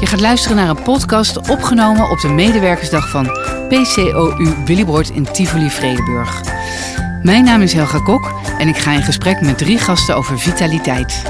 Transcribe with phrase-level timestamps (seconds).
[0.00, 3.24] Je gaat luisteren naar een podcast opgenomen op de medewerkersdag van
[3.68, 6.40] PCOU Willybord in Tivoli Vredenburg.
[7.22, 11.22] Mijn naam is Helga Kok en ik ga in gesprek met drie gasten over vitaliteit.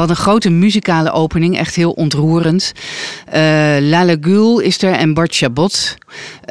[0.00, 2.72] Hadden een grote muzikale opening, echt heel ontroerend.
[3.28, 3.34] Uh,
[3.80, 5.96] Lale Gul is er en Bart Chabot.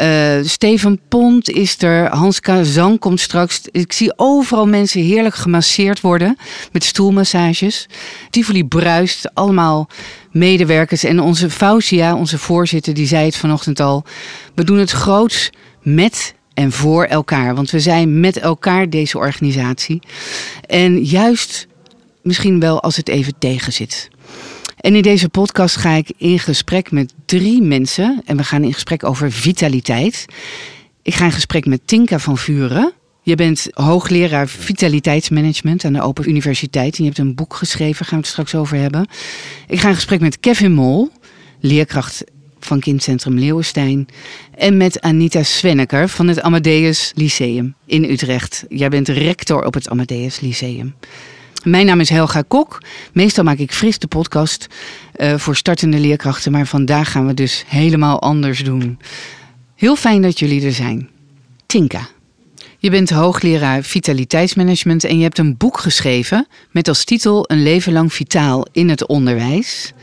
[0.02, 0.08] Uh,
[0.44, 2.10] Steven Pont is er.
[2.10, 3.62] Hans Kazan komt straks.
[3.72, 6.38] Ik zie overal mensen heerlijk gemasseerd worden
[6.72, 7.88] met stoelmassages.
[8.30, 9.90] Tivoli bruist, allemaal
[10.32, 11.04] medewerkers.
[11.04, 14.04] En onze Fausia, onze voorzitter, die zei het vanochtend al.
[14.56, 15.50] We doen het groots
[15.82, 17.56] met en voor elkaar.
[17.56, 20.02] Want we zijn met elkaar deze organisatie.
[20.68, 21.68] En juist
[22.30, 24.10] misschien wel als het even tegen zit.
[24.78, 28.22] En in deze podcast ga ik in gesprek met drie mensen.
[28.26, 30.26] En we gaan in gesprek over vitaliteit.
[31.02, 32.94] Ik ga in gesprek met Tinka van Vuren.
[33.22, 36.98] Je bent hoogleraar vitaliteitsmanagement aan de Open Universiteit.
[36.98, 39.08] En je hebt een boek geschreven, gaan we het straks over hebben.
[39.68, 41.12] Ik ga in gesprek met Kevin Mol,
[41.60, 42.24] leerkracht
[42.60, 44.08] van Kindcentrum Leeuwenstein.
[44.58, 48.66] En met Anita Swenneker van het Amadeus Lyceum in Utrecht.
[48.70, 50.96] Jij bent rector op het Amadeus Lyceum.
[51.64, 52.82] Mijn naam is Helga Kok.
[53.14, 54.68] Meestal maak ik fris de podcast
[55.18, 56.52] uh, voor startende leerkrachten.
[56.52, 59.00] Maar vandaag gaan we dus helemaal anders doen.
[59.76, 61.10] Heel fijn dat jullie er zijn.
[61.66, 62.08] Tinka.
[62.78, 67.94] Je bent hoogleraar vitaliteitsmanagement en je hebt een boek geschreven met als titel Een leven
[67.94, 69.94] lang vitaal in het onderwijs.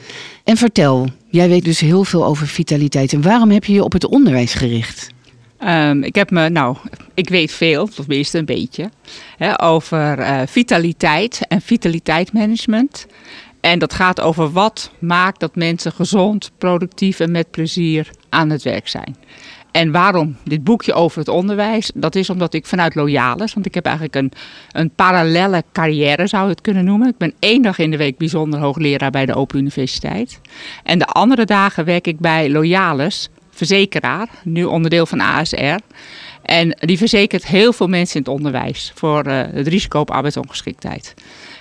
[0.44, 3.12] En vertel, jij weet dus heel veel over vitaliteit.
[3.12, 5.14] En waarom heb je je op het onderwijs gericht?
[5.64, 6.76] Um, ik heb me, nou,
[7.14, 8.90] ik weet veel, tenminste een beetje,
[9.36, 13.06] hè, over uh, vitaliteit en vitaliteitsmanagement.
[13.60, 18.62] En dat gaat over wat maakt dat mensen gezond, productief en met plezier aan het
[18.62, 19.16] werk zijn.
[19.70, 21.91] En waarom dit boekje over het onderwijs?
[21.94, 24.32] Dat is omdat ik vanuit Loyalis, want ik heb eigenlijk een,
[24.70, 27.08] een parallelle carrière, zou je het kunnen noemen.
[27.08, 30.41] Ik ben één dag in de week bijzonder hoogleraar bij de Open Universiteit.
[30.82, 35.78] En de andere dagen werk ik bij Loyalis verzekeraar, nu onderdeel van ASR.
[36.42, 41.14] En die verzekert heel veel mensen in het onderwijs voor uh, het risico op arbeidsongeschiktheid.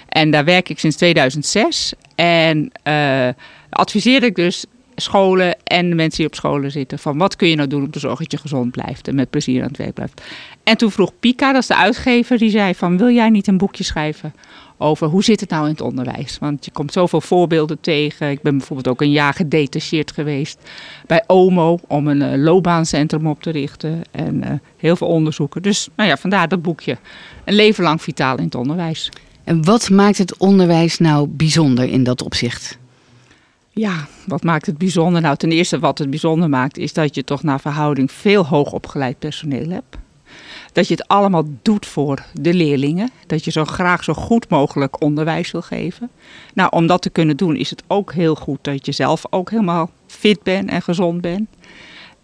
[0.09, 3.27] En daar werk ik sinds 2006 en uh,
[3.69, 4.65] adviseer ik dus
[4.95, 7.91] scholen en de mensen die op scholen zitten van wat kun je nou doen om
[7.91, 10.21] te zorgen dat je gezond blijft en met plezier aan het werk blijft.
[10.63, 13.57] En toen vroeg Pika, dat is de uitgever, die zei van wil jij niet een
[13.57, 14.33] boekje schrijven
[14.77, 16.37] over hoe zit het nou in het onderwijs.
[16.39, 18.29] Want je komt zoveel voorbeelden tegen.
[18.29, 20.59] Ik ben bijvoorbeeld ook een jaar gedetacheerd geweest
[21.07, 24.01] bij OMO om een uh, loopbaancentrum op te richten.
[24.11, 25.61] En uh, heel veel onderzoeken.
[25.61, 26.97] Dus nou ja, vandaar dat boekje.
[27.43, 29.11] Een leven lang vitaal in het onderwijs.
[29.43, 32.77] En wat maakt het onderwijs nou bijzonder in dat opzicht?
[33.77, 35.21] Ja, wat maakt het bijzonder?
[35.21, 39.19] Nou, ten eerste wat het bijzonder maakt is dat je toch naar verhouding veel hoogopgeleid
[39.19, 39.97] personeel hebt.
[40.71, 43.11] Dat je het allemaal doet voor de leerlingen.
[43.27, 46.09] Dat je zo graag zo goed mogelijk onderwijs wil geven.
[46.53, 49.49] Nou, om dat te kunnen doen is het ook heel goed dat je zelf ook
[49.49, 51.49] helemaal fit bent en gezond bent.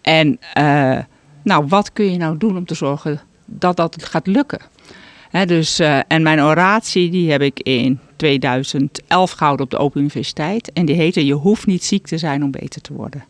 [0.01, 1.00] En uh,
[1.44, 4.59] nou, wat kun je nou doen om te zorgen dat dat gaat lukken?
[5.31, 10.74] Dus, uh, en mijn oratie die heb ik in 2011 gehouden op de Open Universiteit.
[10.74, 13.25] En die heette Je hoeft niet ziek te zijn om beter te worden.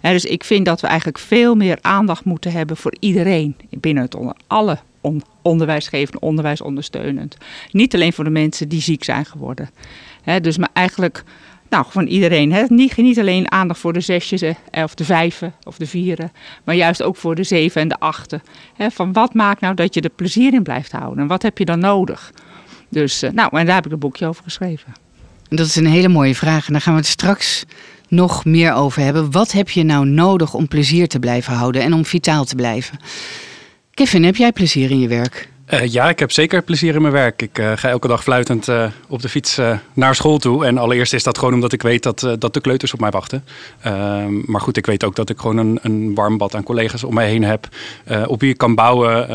[0.00, 4.02] En dus ik vind dat we eigenlijk veel meer aandacht moeten hebben voor iedereen binnen
[4.02, 7.36] het onder, alle on, onderwijsgevend, onderwijsondersteunend.
[7.70, 9.70] Niet alleen voor de mensen die ziek zijn geworden.
[10.40, 11.24] Dus maar eigenlijk
[11.70, 12.52] nou, van iedereen.
[12.52, 12.64] Hè?
[12.68, 16.32] Niet, niet alleen aandacht voor de zesjes eh, of de vijven of de vieren,
[16.64, 18.42] maar juist ook voor de zeven en de achten.
[18.74, 18.90] Hè?
[18.90, 21.64] Van wat maakt nou dat je er plezier in blijft houden en wat heb je
[21.64, 22.32] dan nodig?
[22.88, 24.92] Dus, uh, nou, en daar heb ik een boekje over geschreven.
[25.48, 27.64] Dat is een hele mooie vraag en daar gaan we het straks
[28.08, 29.30] nog meer over hebben.
[29.30, 32.98] Wat heb je nou nodig om plezier te blijven houden en om vitaal te blijven?
[33.94, 35.48] Kevin, heb jij plezier in je werk?
[35.72, 37.42] Uh, ja, ik heb zeker plezier in mijn werk.
[37.42, 39.60] Ik uh, ga elke dag fluitend uh, op de fiets
[39.92, 40.66] naar school toe.
[40.66, 43.44] En allereerst is dat gewoon omdat ik weet dat, dat de kleuters op mij wachten.
[43.80, 47.04] Ehm, maar goed, ik weet ook dat ik gewoon een, een warm bad aan collega's
[47.04, 47.68] om mij heen heb.
[48.26, 49.26] op wie ik kan bouwen.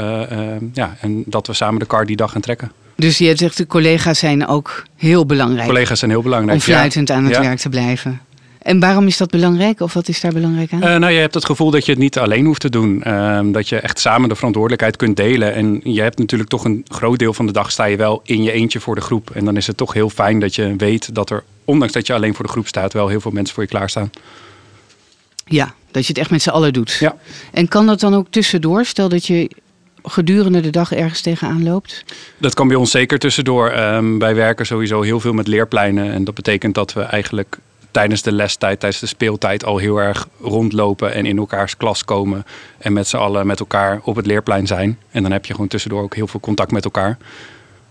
[0.73, 2.71] ja, en dat we samen de kar die dag gaan trekken.
[2.95, 5.67] Dus je zegt, de collega's zijn ook heel belangrijk.
[5.67, 6.57] Collega's zijn heel belangrijk.
[6.57, 7.15] Om fluitend ja.
[7.15, 7.41] aan het ja.
[7.41, 8.21] werk te blijven.
[8.63, 9.79] En waarom is dat belangrijk?
[9.79, 10.83] Of wat is daar belangrijk aan?
[10.83, 13.03] Uh, nou, je hebt het gevoel dat je het niet alleen hoeft te doen.
[13.07, 15.53] Uh, dat je echt samen de verantwoordelijkheid kunt delen.
[15.53, 18.43] En je hebt natuurlijk toch een groot deel van de dag sta je wel in
[18.43, 19.29] je eentje voor de groep.
[19.29, 22.13] En dan is het toch heel fijn dat je weet dat er, ondanks dat je
[22.13, 24.09] alleen voor de groep staat, wel heel veel mensen voor je klaarstaan.
[25.45, 26.97] Ja, dat je het echt met z'n allen doet.
[26.99, 27.15] Ja.
[27.51, 28.85] En kan dat dan ook tussendoor?
[28.85, 29.49] Stel dat je
[30.03, 32.03] gedurende de dag ergens tegenaan loopt?
[32.37, 33.77] Dat kan bij ons zeker tussendoor.
[33.79, 36.11] Um, wij werken sowieso heel veel met leerpleinen.
[36.11, 37.57] En dat betekent dat we eigenlijk
[37.93, 42.45] tijdens de lestijd, tijdens de speeltijd al heel erg rondlopen en in elkaars klas komen.
[42.77, 44.99] En met z'n allen met elkaar op het leerplein zijn.
[45.11, 47.17] En dan heb je gewoon tussendoor ook heel veel contact met elkaar.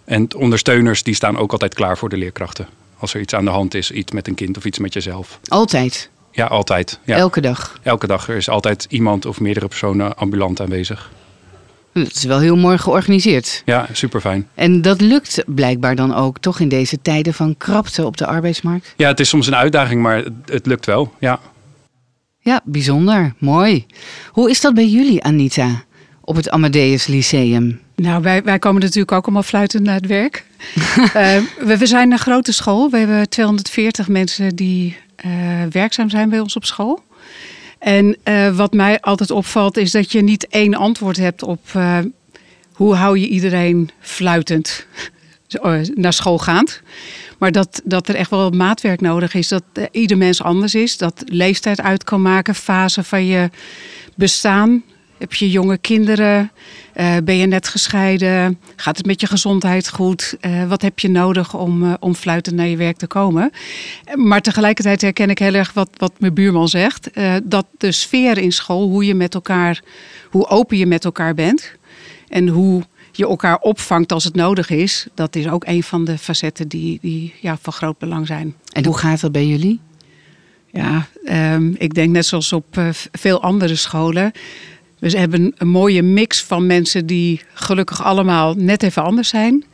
[0.04, 2.66] En ondersteuners die staan ook altijd klaar voor de leerkrachten.
[2.98, 5.38] Als er iets aan de hand is, iets met een kind of iets met jezelf.
[5.48, 6.10] Altijd?
[6.30, 6.98] Ja, altijd.
[7.04, 7.16] Ja.
[7.16, 7.78] Elke dag?
[7.82, 8.28] Elke dag.
[8.28, 11.10] Er is altijd iemand of meerdere personen ambulant aanwezig.
[11.92, 13.62] Dat is wel heel mooi georganiseerd.
[13.64, 14.48] Ja, super fijn.
[14.54, 18.94] En dat lukt blijkbaar dan ook toch in deze tijden van krapte op de arbeidsmarkt?
[18.96, 21.12] Ja, het is soms een uitdaging, maar het, het lukt wel.
[21.18, 21.40] Ja.
[22.38, 23.34] Ja, bijzonder.
[23.38, 23.86] Mooi.
[24.30, 25.84] Hoe is dat bij jullie, Anita,
[26.20, 27.80] op het Amadeus Lyceum?
[27.96, 30.44] Nou, wij, wij komen natuurlijk ook allemaal fluitend naar het werk.
[30.76, 31.12] uh,
[31.68, 32.90] we, we, zijn een grote school.
[32.90, 34.96] We hebben 240 mensen die
[35.26, 35.32] uh,
[35.70, 37.02] werkzaam zijn bij ons op school.
[37.82, 41.60] En uh, wat mij altijd opvalt is dat je niet één antwoord hebt op
[42.72, 44.86] hoe hou je iedereen fluitend
[45.94, 46.82] naar school gaand.
[47.38, 49.48] Maar dat, dat er echt wel maatwerk nodig is.
[49.48, 50.96] Dat ieder mens anders is.
[50.96, 52.54] Dat leeftijd uit kan maken.
[52.54, 53.50] Fase van je
[54.14, 54.82] bestaan.
[55.22, 56.52] Heb je jonge kinderen?
[56.96, 58.60] Uh, ben je net gescheiden?
[58.76, 60.36] Gaat het met je gezondheid goed?
[60.40, 63.50] Uh, wat heb je nodig om, uh, om fluitend naar je werk te komen?
[64.14, 67.10] Maar tegelijkertijd herken ik heel erg wat, wat mijn buurman zegt.
[67.44, 69.82] dat de sfeer in school, hoe je met elkaar,
[70.30, 71.72] hoe open je met elkaar bent.
[72.28, 72.82] En hoe
[73.12, 75.06] je elkaar opvangt als het nodig is.
[75.14, 78.54] Dat is ook een van de facetten die, die ja, van groot belang zijn.
[78.72, 79.80] En hoe gaat dat bij jullie?
[80.72, 81.06] Ja,
[81.54, 82.80] um, ik denk net zoals op
[83.12, 84.32] veel andere scholen.
[85.02, 89.64] We hebben een mooie mix van mensen die gelukkig allemaal net even anders zijn.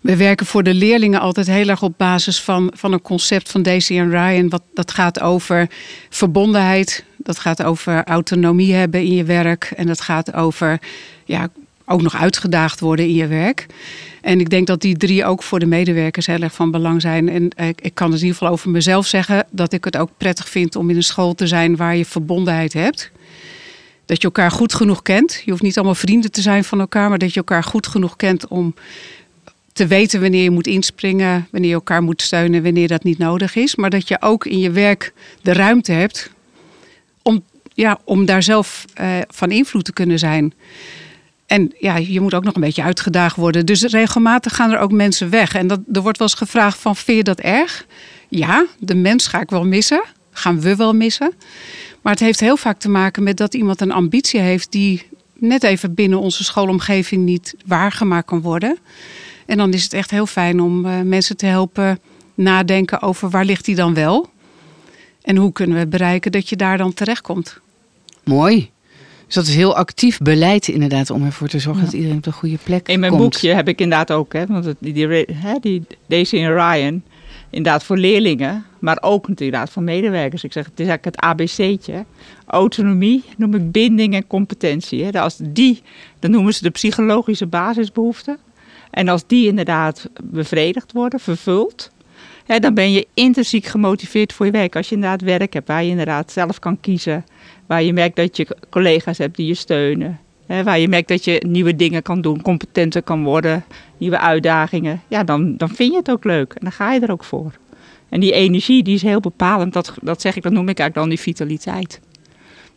[0.00, 3.62] We werken voor de leerlingen altijd heel erg op basis van, van een concept van
[3.62, 4.48] Daisy en Ryan.
[4.48, 5.68] Wat, dat gaat over
[6.08, 9.72] verbondenheid, dat gaat over autonomie hebben in je werk.
[9.76, 10.80] En dat gaat over
[11.24, 11.48] ja,
[11.86, 13.66] ook nog uitgedaagd worden in je werk.
[14.20, 17.28] En ik denk dat die drie ook voor de medewerkers heel erg van belang zijn.
[17.28, 20.10] En ik, ik kan dus in ieder geval over mezelf zeggen dat ik het ook
[20.16, 23.10] prettig vind om in een school te zijn waar je verbondenheid hebt.
[24.06, 25.42] Dat je elkaar goed genoeg kent.
[25.44, 28.16] Je hoeft niet allemaal vrienden te zijn van elkaar, maar dat je elkaar goed genoeg
[28.16, 28.74] kent om
[29.72, 33.54] te weten wanneer je moet inspringen, wanneer je elkaar moet steunen, wanneer dat niet nodig
[33.54, 33.76] is.
[33.76, 35.12] Maar dat je ook in je werk
[35.42, 36.30] de ruimte hebt
[37.22, 37.44] om,
[37.74, 40.54] ja, om daar zelf uh, van invloed te kunnen zijn.
[41.46, 43.66] En ja, je moet ook nog een beetje uitgedaagd worden.
[43.66, 45.54] Dus regelmatig gaan er ook mensen weg.
[45.54, 47.86] En dat, er wordt wel eens gevraagd van, vind je dat erg?
[48.28, 50.02] Ja, de mens ga ik wel missen.
[50.30, 51.32] Gaan we wel missen.
[52.02, 55.02] Maar het heeft heel vaak te maken met dat iemand een ambitie heeft die
[55.34, 58.78] net even binnen onze schoolomgeving niet waargemaakt kan worden.
[59.46, 62.00] En dan is het echt heel fijn om uh, mensen te helpen
[62.34, 64.30] nadenken over waar ligt die dan wel.
[65.22, 67.60] En hoe kunnen we bereiken dat je daar dan terechtkomt.
[68.24, 68.70] Mooi.
[69.26, 71.86] Dus dat is heel actief beleid inderdaad om ervoor te zorgen ja.
[71.86, 73.22] dat iedereen op de goede plek In mijn komt.
[73.22, 75.26] boekje heb ik inderdaad ook, hè, want die, die,
[75.60, 77.02] die, Daisy en Ryan,
[77.52, 80.44] inderdaad voor leerlingen, maar ook inderdaad voor medewerkers.
[80.44, 82.04] Ik zeg, het is eigenlijk het ABC'tje.
[82.46, 85.04] Autonomie noem ik binding en competentie.
[85.04, 85.20] Hè.
[85.20, 85.82] Als die,
[86.18, 88.38] dan noemen ze de psychologische basisbehoeften.
[88.90, 91.90] En als die inderdaad bevredigd worden, vervuld,
[92.46, 94.76] hè, dan ben je intrinsiek gemotiveerd voor je werk.
[94.76, 97.24] Als je inderdaad werk hebt waar je inderdaad zelf kan kiezen,
[97.66, 100.20] waar je merkt dat je collega's hebt die je steunen.
[100.46, 103.64] Hè, waar je merkt dat je nieuwe dingen kan doen, competenter kan worden,
[103.96, 105.02] nieuwe uitdagingen.
[105.08, 107.52] Ja, dan, dan vind je het ook leuk en dan ga je er ook voor.
[108.08, 110.94] En die energie die is heel bepalend, dat, dat zeg ik, dat noem ik eigenlijk
[110.94, 112.00] dan die vitaliteit.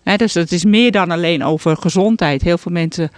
[0.03, 2.41] Hè, dus het is meer dan alleen over gezondheid.
[2.41, 3.09] Heel veel mensen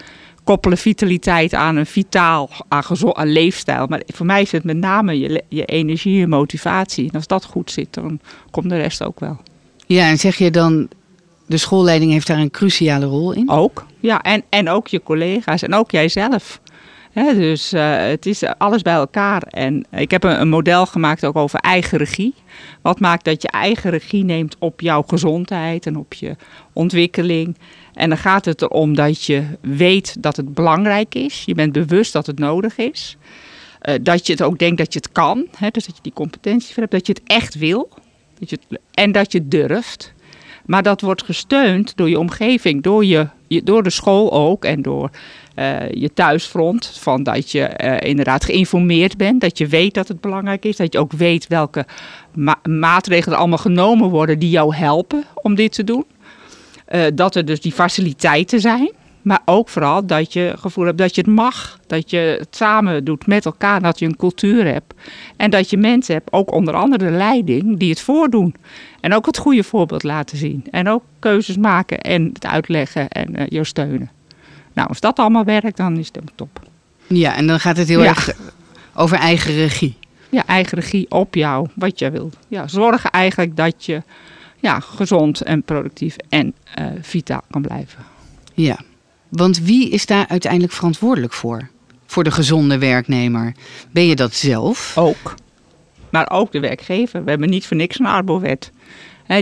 [0.44, 2.84] koppelen vitaliteit aan een vitaal, aan,
[3.14, 3.88] aan leefstijl.
[3.88, 7.08] Maar voor mij is het met name je, je energie en motivatie.
[7.08, 8.20] En als dat goed zit, dan
[8.52, 9.38] komt de rest ook wel.
[9.86, 10.88] Ja, en zeg je dan,
[11.48, 13.50] de schoolleiding heeft daar een cruciale rol in?
[13.50, 14.22] Ook, ja.
[14.22, 16.60] En, en ook je collega's en ook jijzelf.
[17.14, 19.42] Dus uh, het is alles bij elkaar.
[19.42, 22.34] En ik heb een, een, model gemaakt ook over eigen regie.
[22.82, 26.36] Wat maakt dat je eigen regie neemt op jouw gezondheid en op je
[26.74, 27.58] ontwikkeling.
[27.94, 31.44] En dan gaat het erom dat je weet dat het belangrijk is.
[31.46, 33.18] Je bent bewust dat het nodig is.
[33.82, 35.48] Uh, dat je het ook denkt dat je het kan.
[35.72, 36.92] Dus dat je die competentie hebt.
[36.92, 37.90] Dat je het echt wil.
[38.40, 38.60] Dat je
[38.94, 40.14] en dat je durft.
[40.68, 44.82] Maar dat wordt gesteund door je omgeving, door, je, je door de school ook en
[44.82, 45.10] door
[45.56, 46.98] uh, je thuisfront.
[47.00, 50.76] Van dat je uh, inderdaad geïnformeerd bent, dat je weet dat het belangrijk is.
[50.76, 51.86] Dat je ook weet welke
[52.34, 56.06] ma maatregelen er allemaal genomen worden die jou helpen om dit te doen.
[56.92, 58.92] Uh, dat er dus die faciliteiten zijn.
[59.22, 61.80] Maar ook vooral dat je het gevoel hebt dat je het mag.
[61.88, 63.82] Dat je het samen doet met elkaar.
[63.82, 64.94] Dat je een cultuur hebt.
[65.38, 68.56] En dat je mensen hebt, ook onder andere de leiding, die het voordoen.
[69.08, 70.66] En ook het goede voorbeeld laten zien.
[70.72, 74.12] En ook keuzes maken en het uitleggen en uh, jou steunen.
[74.74, 76.60] Nou, als dat allemaal werkt, dan is het top.
[77.08, 78.10] Ja, en dan gaat het heel ja.
[78.10, 78.34] erg
[78.94, 79.98] over eigen regie.
[80.30, 82.38] Ja, eigen regie op jou, wat je wilt.
[82.48, 84.02] Ja, zorgen eigenlijk dat je
[84.60, 88.04] ja, gezond en productief en uh, vitaal kan blijven.
[88.54, 88.80] Ja,
[89.30, 91.70] want wie is daar uiteindelijk verantwoordelijk voor?
[92.06, 93.54] Voor de gezonde werknemer.
[93.92, 94.98] Ben je dat zelf?
[94.98, 95.36] Ook.
[96.10, 97.24] Maar ook de werkgever.
[97.24, 98.72] We hebben niet voor niks een arbowet.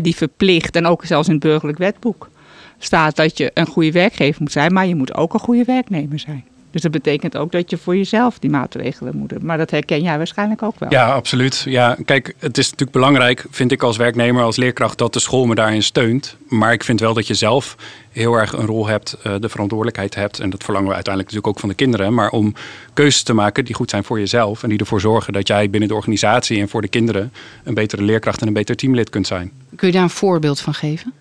[0.02, 2.30] Die verplicht, en ook zelfs in het burgerlijk wetboek,
[2.78, 6.20] staat dat je een goede werkgever moet zijn, maar je moet ook een goede werknemer
[6.20, 6.46] zijn.
[6.76, 9.46] Dus dat betekent ook dat je voor jezelf die maatregelen moet doen.
[9.46, 10.90] Maar dat herken jij waarschijnlijk ook wel.
[10.92, 11.64] Ja, absoluut.
[11.68, 15.46] Ja, kijk, het is natuurlijk belangrijk, vind ik als werknemer, als leerkracht, dat de school
[15.46, 16.36] me daarin steunt.
[16.50, 17.76] Maar ik vind wel dat je zelf
[18.12, 20.40] heel erg een rol hebt, eh, de verantwoordelijkheid hebt.
[20.40, 22.14] En dat verlangen we uiteindelijk natuurlijk ook van de kinderen.
[22.14, 22.54] Maar om
[22.94, 24.64] keuzes te maken die goed zijn voor jezelf.
[24.64, 28.02] En die ervoor zorgen dat jij binnen de organisatie en voor de kinderen een betere
[28.04, 29.52] leerkracht en een beter teamlid kunt zijn.
[29.76, 31.14] Kun je daar een voorbeeld van geven?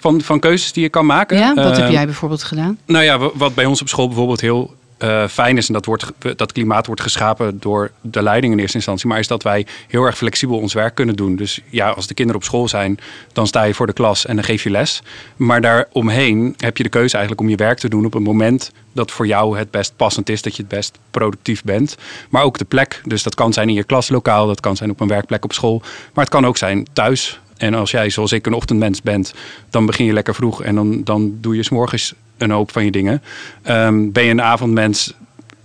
[0.00, 1.38] Van, van keuzes die je kan maken.
[1.38, 2.78] Ja, wat heb Eh, jij bijvoorbeeld gedaan?
[2.86, 5.84] Nou ja, wa- wat bij ons op school bijvoorbeeld heel eh, fijn is, en dat,
[5.84, 9.66] wordt, dat klimaat wordt geschapen door de leiding in eerste instantie, maar is dat wij
[9.88, 11.36] heel erg flexibel ons werk kunnen doen.
[11.36, 12.98] Dus ja, als de kinderen op school zijn,
[13.32, 15.02] dan sta je voor de klas en dan geef je les.
[15.36, 18.72] Maar daaromheen heb je de keuze eigenlijk om je werk te doen op een moment
[18.92, 21.96] dat voor jou het best passend is, dat je het best productief bent.
[22.30, 25.00] Maar ook de plek, dus dat kan zijn in je klaslokaal, dat kan zijn op
[25.00, 25.82] een werkplek op school,
[26.14, 27.40] maar het kan ook zijn thuis.
[27.56, 29.34] En als jij, zoals ik, een ochtendmens bent,
[29.70, 32.84] dan begin je lekker vroeg en dan, dan doe je 's morgens een hoop van
[32.84, 33.22] je dingen.
[33.62, 35.14] Ehm, ben je een avondmens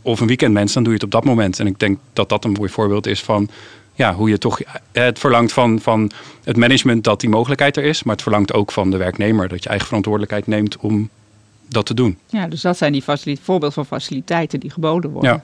[0.01, 1.59] of een weekendmens, dan doe je het op dat moment.
[1.59, 3.49] En ik denk dat dat een mooi voorbeeld is van
[3.93, 6.11] ja, hoe je toch eh, het verlangt van, van
[6.43, 9.63] het management dat die mogelijkheid er is, maar het verlangt ook van de werknemer dat
[9.63, 11.09] je eigen verantwoordelijkheid neemt om
[11.69, 12.17] dat te doen.
[12.27, 15.31] Ja, dus dat zijn die facili- voorbeeld van faciliteiten die geboden worden.
[15.31, 15.43] Ja.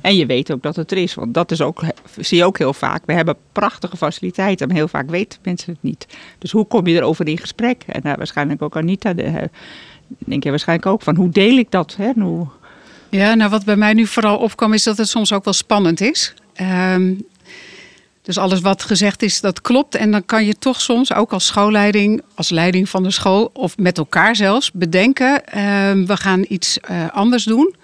[0.00, 1.82] En je weet ook dat het er is, want dat is ook,
[2.16, 3.02] zie je ook heel vaak.
[3.06, 6.06] We hebben prachtige faciliteiten, maar heel vaak weten mensen het niet.
[6.38, 7.82] Dus hoe kom je erover in gesprek?
[7.86, 9.48] En daar waarschijnlijk ook Anita, de, eh,
[10.18, 11.94] denk je waarschijnlijk ook van hoe deel ik dat?
[11.98, 12.10] Hè?
[13.10, 16.00] Ja, nou wat bij mij nu vooral opkwam is dat het soms ook wel spannend
[16.00, 16.34] is.
[16.54, 17.14] Ehm,
[18.22, 19.94] dus alles wat gezegd is, dat klopt.
[19.94, 23.50] En dan kan je toch soms, ook als schoolleiding, als leiding van de school...
[23.52, 25.46] of met elkaar zelfs, bedenken...
[25.46, 27.74] ehm, we gaan iets eh, anders doen.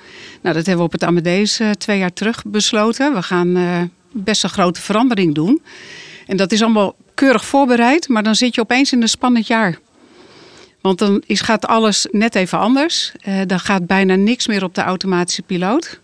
[0.42, 3.14] Nou, dat hebben we op het Amadeus eh, twee jaar terug besloten.
[3.14, 5.62] We gaan eh, best een grote verandering doen.
[6.26, 9.78] En dat is allemaal keurig voorbereid, maar dan zit je opeens in een spannend jaar.
[10.84, 13.12] Want dan gaat alles net even anders.
[13.20, 16.00] Eh, dan gaat bijna niks meer op de automatische piloot.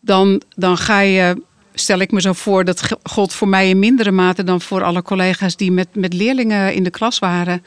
[0.00, 1.42] Dan, dan ga je,
[1.74, 5.02] stel ik me zo voor, dat gold voor mij in mindere mate dan voor alle
[5.02, 7.64] collega's die met, met leerlingen in de klas waren.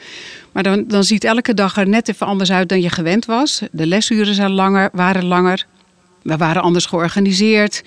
[0.51, 3.62] Maar dan, dan ziet elke dag er net even anders uit dan je gewend was.
[3.72, 5.65] De lesuren zijn langer, waren langer.
[6.22, 7.84] We waren anders georganiseerd.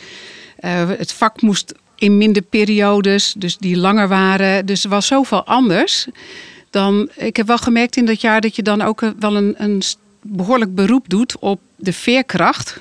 [0.57, 4.67] Eh, het vak moest in minder periodes, dus die langer waren.
[4.67, 6.09] Dus er was zoveel anders.
[6.75, 9.55] Dan, ik heb wel gemerkt in dat jaar dat je dan ook eh, wel een,
[9.57, 9.83] een
[10.23, 12.81] behoorlijk beroep doet op de veerkracht.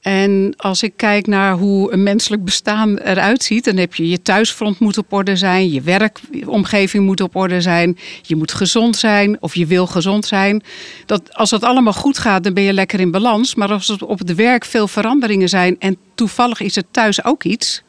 [0.00, 4.22] En als ik kijk naar hoe een menselijk bestaan eruit ziet, dan heb je je
[4.22, 9.42] thuisfront moet op orde zijn, je werkomgeving moet op orde zijn, je moet gezond zijn
[9.42, 10.62] of je wil gezond zijn.
[11.06, 13.54] Dat, als dat allemaal goed gaat, dan ben je lekker in balans.
[13.54, 17.44] Maar als er op het werk veel veranderingen zijn en toevallig is het thuis ook
[17.44, 17.82] iets,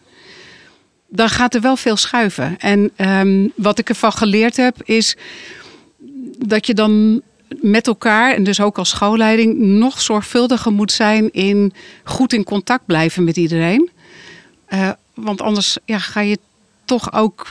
[1.07, 2.55] dan gaat er wel veel schuiven.
[2.59, 5.17] En ehm, wat ik ervan geleerd heb, is
[6.37, 7.21] dat je dan
[7.61, 11.73] met elkaar, en dus ook als schoolleiding, nog zorgvuldiger moet zijn in
[12.03, 13.89] goed in contact blijven met iedereen.
[14.65, 16.37] Eh, want anders ja, ga je
[16.85, 17.47] toch ook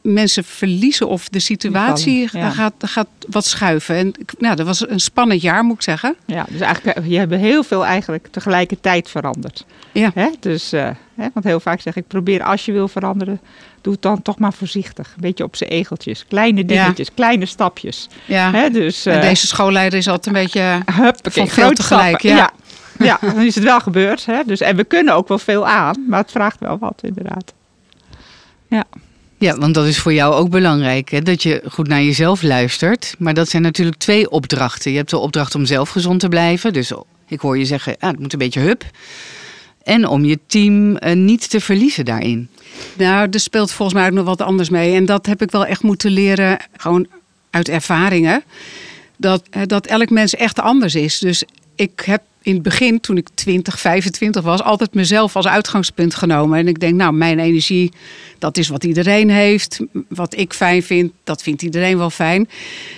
[0.00, 2.52] mensen verliezen of de situatie Vallen, ja.
[2.52, 3.96] gaat, gaat wat schuiven.
[3.96, 6.16] En nou, dat was een spannend jaar, moet ik zeggen.
[6.26, 9.64] ja, dus eigenlijk, eh, je hebt heel veel eigenlijk tegelijkertijd veranderd.
[9.92, 10.10] Ja.
[10.14, 10.28] Hè?
[10.40, 13.40] Dus, eh, hè, want heel vaak zeg ik, probeer als je wil veranderen,
[13.80, 15.06] doe het dan toch maar voorzichtig.
[15.14, 16.24] Een beetje op zijn egeltjes.
[16.28, 18.08] Kleine dingetjes, kleine stapjes.
[18.24, 18.68] Ja.
[18.68, 20.82] Dus, En eh, deze schoolleider is altijd een beetje...
[20.92, 22.28] Huppakee, Van tegelijk, stappen.
[22.28, 22.36] ja.
[22.36, 22.50] ja.
[22.98, 24.26] Ja, dan is het wel gebeurd.
[24.26, 24.42] Hè?
[24.46, 27.52] Dus, en we kunnen ook wel veel aan, maar het vraagt wel wat inderdaad.
[28.68, 28.84] Ja,
[29.38, 31.22] Ja, want dat is voor jou ook belangrijk, hè?
[31.22, 33.14] dat je goed naar jezelf luistert.
[33.18, 34.90] Maar dat zijn natuurlijk twee opdrachten.
[34.90, 36.72] Je hebt de opdracht om zelf gezond te blijven.
[36.72, 36.92] Dus
[37.26, 38.84] ik hoor je zeggen, ah, het moet een beetje hup.
[39.88, 42.48] En om je team eh, niet te verliezen daarin.
[42.96, 44.94] Nou, er speelt volgens mij ook nog wat anders mee.
[44.94, 47.06] En dat heb ik wel echt moeten leren, gewoon
[47.50, 48.42] uit ervaringen.
[49.16, 51.18] Dat, eh, dat elk mens echt anders is.
[51.18, 56.14] Dus ik heb in het begin, toen ik 20, 25 was, altijd mezelf als uitgangspunt
[56.14, 56.58] genomen.
[56.58, 57.92] En ik denk, nou, mijn energie,
[58.38, 59.80] dat is wat iedereen heeft.
[60.08, 62.48] Wat ik fijn vind, dat vindt iedereen wel fijn.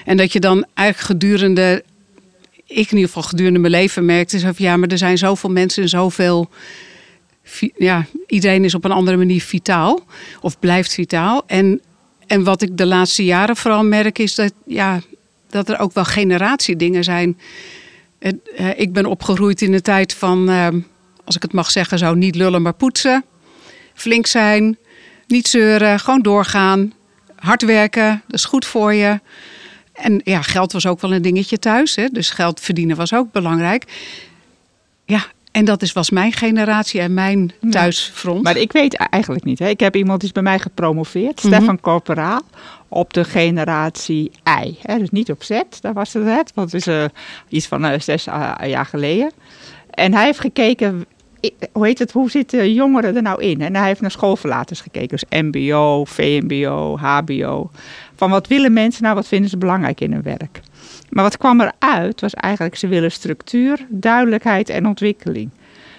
[0.04, 1.84] En dat je dan eigenlijk gedurende,
[2.70, 5.50] ik in ieder geval gedurende mijn leven merkte, zo van, ja, maar er zijn zoveel
[5.50, 6.50] mensen en zoveel
[7.76, 10.00] ja, iedereen is op een andere manier vitaal
[10.40, 11.42] of blijft vitaal.
[11.46, 11.80] En,
[12.26, 15.00] en wat ik de laatste jaren vooral merk is dat, ja,
[15.48, 17.38] dat er ook wel generatiedingen zijn.
[18.18, 18.32] Eh,
[18.76, 20.68] ik ben opgegroeid in de tijd van, eh,
[21.24, 23.24] als ik het mag zeggen, zo niet lullen maar poetsen.
[23.94, 24.78] Flink zijn,
[25.26, 26.92] niet zeuren, gewoon doorgaan.
[27.36, 29.20] Hard werken, dat is goed voor je.
[30.00, 31.96] En ja, geld was ook wel een dingetje thuis.
[31.96, 32.08] Hè?
[32.08, 33.84] Dus geld verdienen was ook belangrijk.
[35.04, 38.42] Ja, En dat is, was mijn generatie en mijn thuisfront.
[38.42, 39.58] Maar ik weet eigenlijk niet.
[39.58, 39.68] Hè.
[39.68, 41.54] Ik heb iemand die is bij mij gepromoveerd, Mhm.
[41.54, 42.40] Stefan Corporaal,
[42.88, 44.30] op de generatie
[44.64, 44.76] I.
[44.82, 44.98] Hè.
[44.98, 47.04] Dus niet op Z, daar was het het, want het is eh,
[47.48, 49.30] iets van eh, zes eh, jaar geleden.
[49.90, 51.06] En hij heeft gekeken,
[51.72, 53.60] hoe heet het, hoe zitten jongeren er nou in?
[53.60, 57.70] En hij heeft naar schoolverlaters gekeken, dus MBO, VMBO, HBO.
[58.20, 60.60] Van wat willen mensen nou, wat vinden ze belangrijk in hun werk?
[61.10, 65.50] Maar wat kwam eruit was eigenlijk, ze willen structuur, duidelijkheid en ontwikkeling.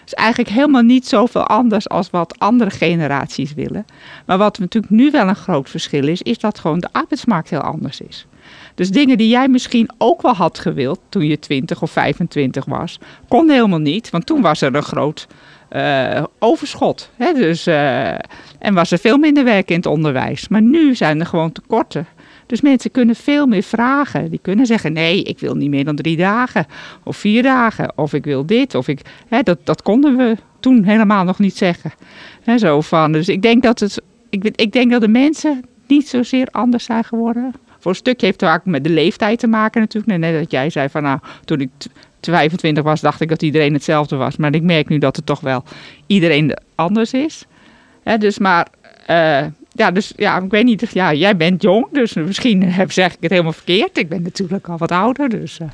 [0.06, 3.86] is eigenlijk helemaal niet zoveel anders als wat andere generaties willen.
[4.25, 7.60] Maar wat natuurlijk nu wel een groot verschil is, is dat gewoon de arbeidsmarkt heel
[7.60, 8.25] anders is.
[8.75, 13.00] Dus dingen die jij misschien ook wel had gewild toen je 20 of 25 was,
[13.28, 15.28] kon helemaal niet, want toen was er een groot
[15.72, 17.10] eh, overschot.
[17.16, 17.34] Hè?
[17.34, 18.12] Dus, eh,
[18.60, 20.48] en was er veel minder werk in het onderwijs.
[20.48, 22.08] Maar nu zijn er gewoon tekorten.
[22.46, 24.30] Dus mensen kunnen veel meer vragen.
[24.30, 26.66] Die kunnen zeggen: nee, ik wil niet meer dan drie dagen
[27.04, 27.98] of vier dagen.
[27.98, 28.75] Of ik wil dit.
[28.75, 31.92] Of ik, hè, dat, dat konden we toen helemaal nog niet zeggen.
[32.44, 33.12] Hè, zo van.
[33.12, 37.04] Dus ik denk dat, het, ik, ik denk dat de mensen niet zozeer anders zijn
[37.04, 37.54] geworden.
[37.80, 40.20] Voor een stukje heeft het vaak met de leeftijd te maken natuurlijk.
[40.20, 41.70] Net dat jij zei van nou, toen ik
[42.30, 44.38] 25 was, dacht ik dat iedereen hetzelfde was.
[44.38, 45.63] Maar ik merk nu dat het toch wel
[46.08, 47.46] iedereen anders is.
[48.20, 48.68] Dus maar,
[49.06, 50.90] eh, ja, dus ja, ik weet niet.
[50.94, 53.98] Ja, jij bent jong, dus misschien heb, zeg ik het helemaal verkeerd.
[53.98, 55.60] Ik ben natuurlijk al wat ouder, dus.
[55.60, 55.68] eh.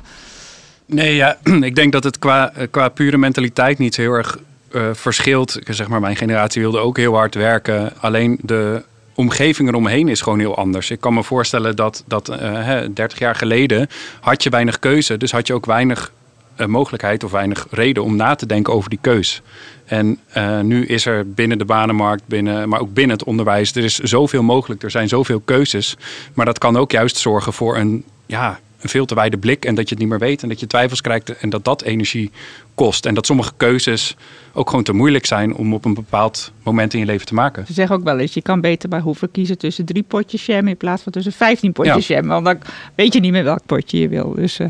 [0.86, 4.38] Nee, ja, ik denk dat het qua, eh, qua pure mentaliteit niet heel erg
[4.72, 5.56] eh, verschilt.
[5.56, 7.92] Ik Zeg maar, mijn generatie wilde ook heel hard werken.
[8.00, 8.82] Alleen de
[9.14, 10.90] omgeving eromheen is gewoon heel anders.
[10.90, 13.88] Ik kan me voorstellen dat, dat hè, 30 jaar geleden
[14.20, 15.16] had je weinig keuze.
[15.16, 16.12] Dus had je ook weinig
[16.66, 19.42] mogelijkheid of weinig reden om na te denken over die keus.
[19.84, 23.84] En eh, nu is er binnen de banenmarkt, binnen, maar ook binnen het onderwijs, er
[23.84, 24.82] is zoveel mogelijk.
[24.82, 25.96] Er zijn zoveel keuzes.
[26.34, 29.64] Maar dat kan ook juist zorgen voor een, ja, een veel te wijde blik.
[29.64, 31.82] En dat je het niet meer weet en dat je twijfels krijgt en dat dat
[31.82, 32.30] energie
[32.74, 33.06] kost.
[33.06, 34.16] En dat sommige keuzes
[34.52, 37.66] ook gewoon te moeilijk zijn om op een bepaald moment in je leven te maken.
[37.66, 40.68] Ze zeggen ook wel eens, je kan beter bij hoeven kiezen tussen drie potjes jam
[40.68, 42.26] in plaats van tussen 15 potjes jam.
[42.26, 42.58] Want dan
[42.94, 44.34] weet je niet meer welk potje je wil.
[44.34, 44.66] Dus eh,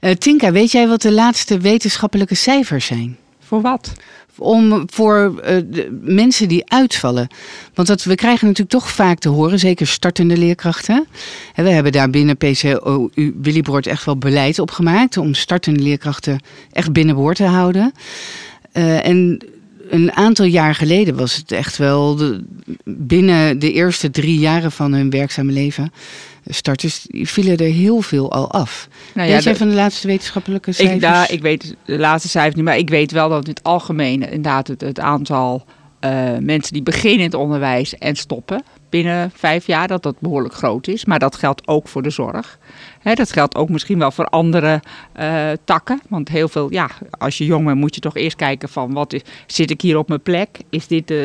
[0.00, 3.18] Eh, Tinka, weet jij wat de laatste wetenschappelijke cijfers zijn?
[3.50, 3.92] voor wat?
[4.38, 7.28] Om voor eh, de mensen die uitvallen.
[7.74, 11.06] Want dat, we krijgen natuurlijk toch vaak te horen, zeker startende leerkrachten.
[11.54, 16.40] En we hebben daar binnen PCOU Willyboord echt wel beleid op gemaakt om startende leerkrachten
[16.72, 17.92] echt binnenboord te houden.
[18.72, 19.42] Eh, en
[19.90, 22.44] een aantal jaar geleden was het echt wel de,
[22.84, 25.92] binnen de eerste drie jaren van hun werkzame leven.
[26.46, 28.88] Starters vielen er heel veel al af.
[29.14, 30.96] Nou Weet jij de- van de laatste wetenschappelijke cijfers?
[30.96, 33.62] Ik, nou, ik weet de laatste cijfers niet, maar ik weet wel dat in het
[33.62, 35.64] algemeen inderdaad het, het aantal
[36.00, 40.54] eh, mensen die beginnen in het onderwijs en stoppen binnen vijf jaar, dat dat behoorlijk
[40.54, 41.04] groot is.
[41.04, 42.58] Maar dat geldt ook voor de zorg.
[43.02, 44.80] Dat geldt ook misschien wel voor andere
[45.12, 46.00] eh, takken.
[46.08, 49.12] Want heel veel, ja, als je jong bent moet je toch eerst kijken van wat
[49.12, 50.60] is, zit ik hier op mijn plek?
[50.70, 51.16] Is dit eh,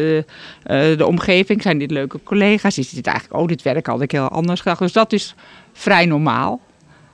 [0.97, 1.61] de omgeving?
[1.61, 2.77] Zijn dit leuke collega's?
[2.77, 4.79] Is dit eigenlijk, oh dit werk had ik heel anders gedacht.
[4.79, 5.35] Dus dat is
[5.73, 6.61] vrij normaal.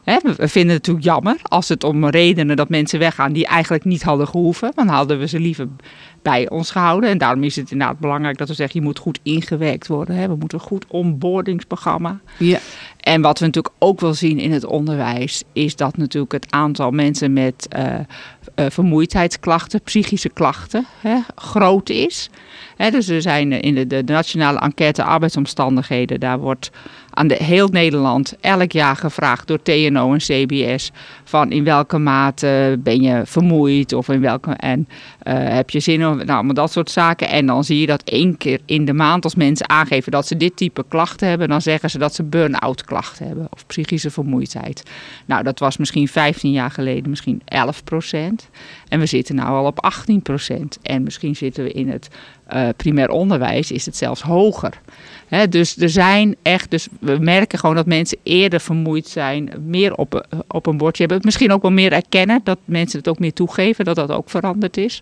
[0.03, 4.03] We vinden het natuurlijk jammer als het om redenen dat mensen weggaan die eigenlijk niet
[4.03, 4.71] hadden gehoeven.
[4.75, 5.67] Dan hadden we ze liever
[6.21, 7.09] bij ons gehouden.
[7.09, 10.15] En daarom is het inderdaad belangrijk dat we zeggen, je moet goed ingewerkt worden.
[10.15, 10.27] Hè.
[10.27, 12.19] We moeten een goed onboardingsprogramma.
[12.37, 12.59] Ja.
[13.01, 16.91] En wat we natuurlijk ook wel zien in het onderwijs, is dat natuurlijk het aantal
[16.91, 17.93] mensen met eh,
[18.55, 22.29] eh, vermoeidheidsklachten, psychische klachten, hè, groot is.
[22.77, 26.71] Hè, dus er zijn in de, de, nationale enquête arbeidsomstandigheden, daar wordt
[27.13, 30.91] aan heel Nederland elk jaar gevraagd door TNO en CBS
[31.23, 34.87] van in welke mate ben je vermoeid of in welke en
[35.19, 37.29] eh, heb je zin om, nou allemaal dat soort zaken.
[37.29, 40.37] En dan zie je dat één keer in de maand als mensen aangeven dat ze
[40.37, 44.83] dit type klachten hebben, dan zeggen ze dat ze burn-out klachten hebben of psychische vermoeidheid.
[45.25, 48.49] Nou, dat was misschien 15 jaar geleden misschien 11 procent.
[48.87, 50.77] En we zitten nu al op 18 procent.
[50.81, 52.07] En misschien zitten we in het
[52.45, 54.81] eh, primair onderwijs, is het zelfs hoger.
[55.49, 60.27] Dus er zijn echt, dus we merken gewoon dat mensen eerder vermoeid zijn, meer op,
[60.47, 61.25] op een bordje hebben.
[61.25, 64.77] Misschien ook wel meer erkennen, dat mensen het ook meer toegeven, dat dat ook veranderd
[64.77, 65.01] is.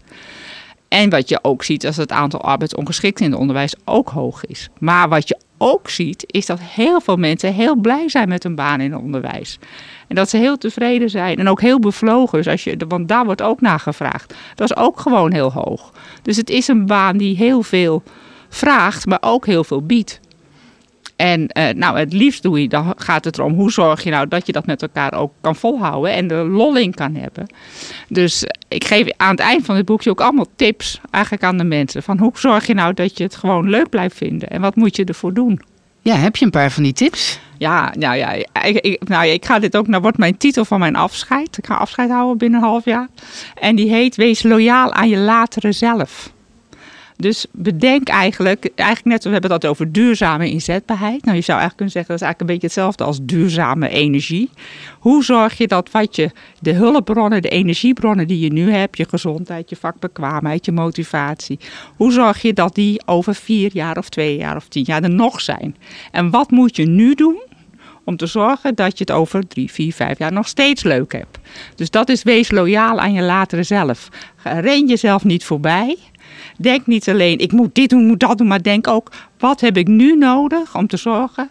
[0.87, 4.69] En wat je ook ziet, dat het aantal arbeidsongeschikten in het onderwijs ook hoog is.
[4.79, 8.55] Maar wat je ook ziet, is dat heel veel mensen heel blij zijn met een
[8.55, 9.59] baan in het onderwijs.
[10.07, 12.37] En dat ze heel tevreden zijn en ook heel bevlogen.
[12.37, 14.33] Dus als je, want daar wordt ook naar gevraagd.
[14.55, 15.91] Dat is ook gewoon heel hoog.
[16.21, 18.03] Dus het is een baan die heel veel
[18.49, 20.19] vraagt, maar ook heel veel biedt.
[21.19, 24.27] En eh, nou, het liefst doe je, dan gaat het erom hoe zorg je nou
[24.27, 27.47] dat je dat met elkaar ook kan volhouden en de lolling kan hebben.
[28.07, 31.63] Dus ik geef aan het eind van het boekje ook allemaal tips eigenlijk aan de
[31.63, 32.03] mensen.
[32.03, 34.95] Van hoe zorg je nou dat je het gewoon leuk blijft vinden en wat moet
[34.95, 35.61] je ervoor doen?
[36.01, 37.39] Ja, heb je een paar van die tips?
[37.57, 38.45] Ja, nou ja, ik,
[38.79, 41.57] ik, nou ja, ik ga dit ook, nou wordt mijn titel van mijn afscheid.
[41.57, 43.07] Ik ga afscheid houden binnen een half jaar.
[43.55, 46.31] En die heet Wees loyaal aan je latere zelf.
[47.21, 51.25] Dus bedenk eigenlijk, eigenlijk net, we hebben het over duurzame inzetbaarheid.
[51.25, 54.49] Nou, je zou eigenlijk kunnen zeggen, dat is eigenlijk een beetje hetzelfde als duurzame energie.
[54.99, 59.05] Hoe zorg je dat wat je, de hulpbronnen, de energiebronnen die je nu hebt, je
[59.09, 61.59] gezondheid, je vakbekwaamheid, je motivatie.
[61.95, 65.09] Hoe zorg je dat die over vier jaar of twee jaar of tien jaar er
[65.09, 65.75] nog zijn?
[66.11, 67.41] En wat moet je nu doen
[68.03, 71.37] om te zorgen dat je het over drie, vier, vijf jaar nog steeds leuk hebt.
[71.75, 74.09] Dus dat is wees loyaal aan je latere zelf.
[74.43, 75.97] Ren jezelf niet voorbij.
[76.57, 79.77] Denk niet alleen, ik moet dit doen, moet dat doen, maar denk ook, wat heb
[79.77, 81.49] ik nu nodig om te zorgen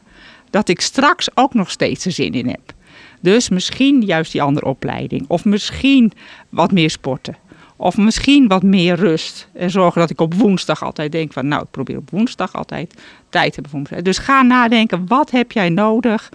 [0.51, 2.73] dat ik straks ook nog steeds er zin in heb.
[3.21, 5.25] Dus misschien juist die andere opleiding.
[5.29, 6.13] Of misschien
[6.49, 7.37] wat meer sporten.
[7.77, 9.49] Of misschien wat meer rust.
[9.53, 12.95] En zorgen dat ik op woensdag altijd denk van nou, ik probeer op woensdag altijd
[13.29, 14.03] tijd te hebben voor mezelf.
[14.03, 16.29] Dus ga nadenken, wat heb jij nodig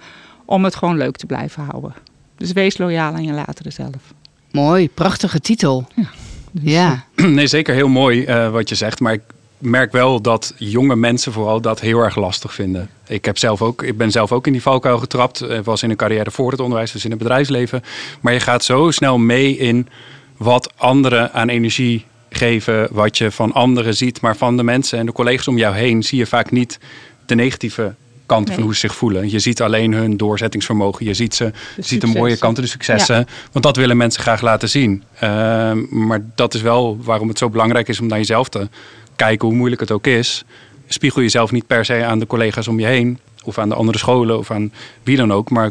[0.44, 1.94] om het gewoon leuk te blijven houden.
[2.36, 4.14] Dus wees loyaal aan je latere zelf.
[4.50, 5.86] Mooi, prachtige titel.
[5.94, 6.10] Ja.
[6.50, 7.04] Dus, ja.
[7.32, 9.00] Nee, zeker heel mooi uh, wat je zegt.
[9.00, 9.22] Maar ik
[9.58, 12.90] merk wel dat jonge mensen vooral dat heel erg lastig vinden.
[13.06, 15.42] Ik, heb zelf ook, ik ben zelf ook in die valkuil getrapt.
[15.42, 17.82] Ik was in een carrière voor het onderwijs, dus in het bedrijfsleven.
[18.20, 19.88] Maar je gaat zo snel mee in
[20.36, 24.20] wat anderen aan energie geven, wat je van anderen ziet.
[24.20, 26.78] Maar van de mensen en de collega's om jou heen zie je vaak niet
[27.26, 27.94] de negatieve
[28.26, 29.30] kanten van hoe ze zich voelen.
[29.30, 31.06] Je ziet alleen hun doorzettingsvermogen.
[31.06, 33.26] Je ziet, ze, de ziet de mooie kanten, de successen.
[33.52, 35.02] Want dat willen mensen graag laten zien.
[35.18, 38.68] Ehm, maar dat is wel waarom het zo belangrijk is om naar jezelf te
[39.16, 40.44] kijken, hoe moeilijk het ook is.
[40.88, 43.18] Spiegel jezelf niet per se aan de collega's om je heen.
[43.44, 45.50] Of aan de andere scholen of aan wie dan ook.
[45.50, 45.70] Maar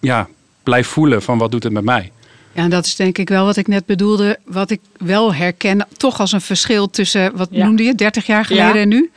[0.00, 0.28] ja,
[0.62, 2.10] blijf voelen van wat doet het met mij.
[2.52, 4.38] Ja, dat is denk ik wel wat ik net bedoelde.
[4.44, 8.80] Wat ik wel herken, toch als een verschil tussen, wat noemde je, 30 jaar geleden
[8.82, 9.10] en nu.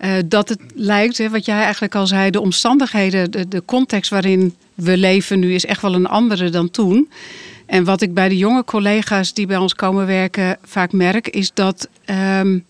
[0.00, 4.10] Uh, dat het lijkt, hè, wat jij eigenlijk al zei, de omstandigheden, de, de context
[4.10, 7.10] waarin we leven nu is echt wel een andere dan toen.
[7.66, 11.50] En wat ik bij de jonge collega's die bij ons komen werken vaak merk, is
[11.54, 11.88] dat,
[12.40, 12.64] um,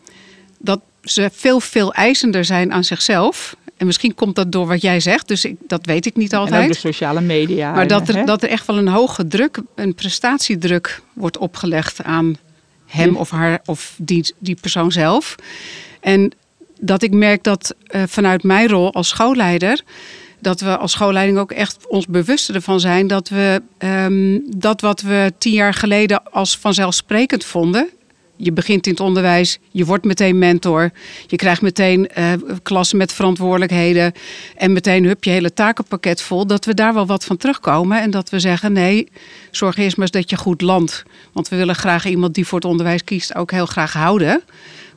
[0.59, 3.57] dat ze veel, veel eisender zijn aan zichzelf.
[3.77, 6.63] En misschien komt dat door wat jij zegt, dus ik, dat weet ik niet altijd.
[6.63, 7.73] En ook de sociale media.
[7.73, 12.37] Maar dat er, dat er echt wel een hoge druk, een prestatiedruk wordt opgelegd aan
[12.87, 15.35] hem of haar of die, die persoon zelf.
[16.01, 16.33] En
[16.81, 19.83] dat ik merk dat uh, vanuit mijn rol als schoolleider
[20.41, 25.01] dat we als schoolleiding ook echt ons bewust ervan zijn dat we um, dat wat
[25.01, 27.89] we tien jaar geleden als vanzelfsprekend vonden.
[28.41, 30.91] Je begint in het onderwijs, je wordt meteen mentor,
[31.27, 34.13] je krijgt meteen uh, klassen met verantwoordelijkheden
[34.57, 36.47] en meteen hup je hele takenpakket vol.
[36.47, 39.09] Dat we daar wel wat van terugkomen en dat we zeggen: nee,
[39.51, 41.03] zorg eerst maar eens dat je goed landt.
[41.33, 44.43] Want we willen graag iemand die voor het onderwijs kiest ook heel graag houden.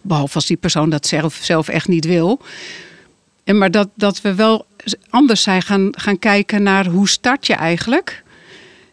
[0.02, 2.40] Behalve als die persoon dat zelf, zelf echt niet wil.
[3.44, 4.66] En maar dat, dat we wel
[5.10, 8.24] anders zijn gaan, gaan kijken naar hoe start je eigenlijk.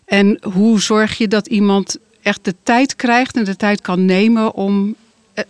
[0.05, 4.55] En hoe zorg je dat iemand echt de tijd krijgt en de tijd kan nemen
[4.55, 4.95] om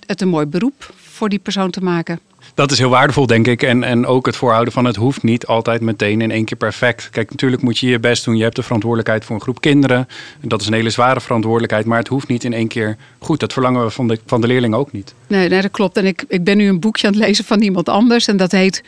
[0.06, 2.20] het een mooi beroep voor die persoon te maken
[2.58, 3.62] dat is heel waardevol, denk ik.
[3.62, 7.10] En, en ook het voorhouden van het hoeft niet altijd meteen in één keer perfect.
[7.10, 8.36] Kijk, natuurlijk moet je je best doen.
[8.36, 10.08] Je hebt de verantwoordelijkheid voor een groep kinderen.
[10.40, 11.86] Dat is een hele zware verantwoordelijkheid.
[11.86, 13.40] Maar het hoeft niet in één keer goed.
[13.40, 15.14] Dat verlangen we van de, van de leerlingen ook niet.
[15.26, 15.96] Nee, nee, dat klopt.
[15.96, 18.26] En ik, ik ben nu een boekje aan het lezen van iemand anders.
[18.26, 18.82] En dat heet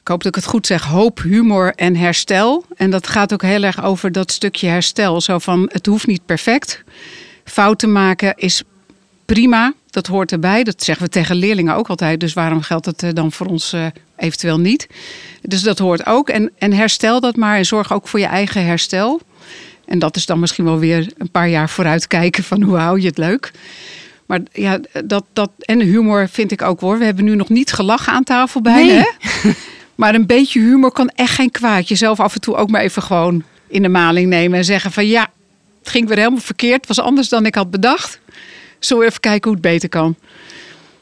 [0.00, 2.64] ik hoop dat ik het goed zeg, hoop, humor en herstel.
[2.76, 5.20] En dat gaat ook heel erg over dat stukje herstel.
[5.20, 6.82] Zo van, het hoeft niet perfect.
[7.44, 8.62] Fouten maken is
[9.24, 10.64] prima, dat hoort erbij.
[10.64, 12.20] Dat zeggen we tegen leerlingen ook altijd.
[12.20, 14.86] Dus waarom geldt het eh, dan voor ons uh, eventueel niet?
[15.42, 16.28] Dus dat hoort ook.
[16.28, 19.20] En, en herstel dat maar en zorg ook voor je eigen herstel.
[19.84, 23.00] En dat is dan misschien wel weer een paar jaar vooruit kijken van hoe hou
[23.00, 23.52] je het leuk.
[24.26, 26.98] Maar ja, dat, dat, en humor vind ik ook hoor.
[26.98, 28.84] We hebben nu nog niet gelachen aan tafel bij.
[28.84, 28.96] Nee.
[28.96, 29.50] Hè?
[29.94, 31.88] Maar een beetje humor kan echt geen kwaad.
[31.88, 35.06] Jezelf af en toe ook maar even gewoon in de maling nemen en zeggen van
[35.06, 35.30] ja,
[35.78, 36.86] het ging weer helemaal verkeerd.
[36.86, 38.20] Het was anders dan ik had bedacht.
[38.84, 40.16] Zo even kijken hoe het beter kan.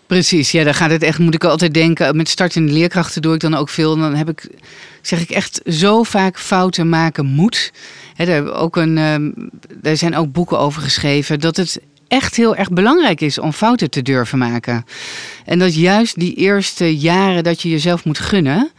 [0.07, 2.16] Precies, ja, dan gaat het echt, moet ik altijd denken.
[2.16, 3.95] Met start in de leerkrachten doe ik dan ook veel.
[3.95, 4.49] En dan heb ik,
[5.03, 7.73] zeg ik echt, zo vaak fouten maken moet.
[8.16, 8.97] Daar, ook een,
[9.83, 11.40] uh, zijn ook boeken over geschreven.
[11.40, 14.85] Dat het echt heel erg belangrijk is om fouten te durven maken.
[15.45, 18.71] En dat juist die eerste jaren dat je jezelf moet gunnen.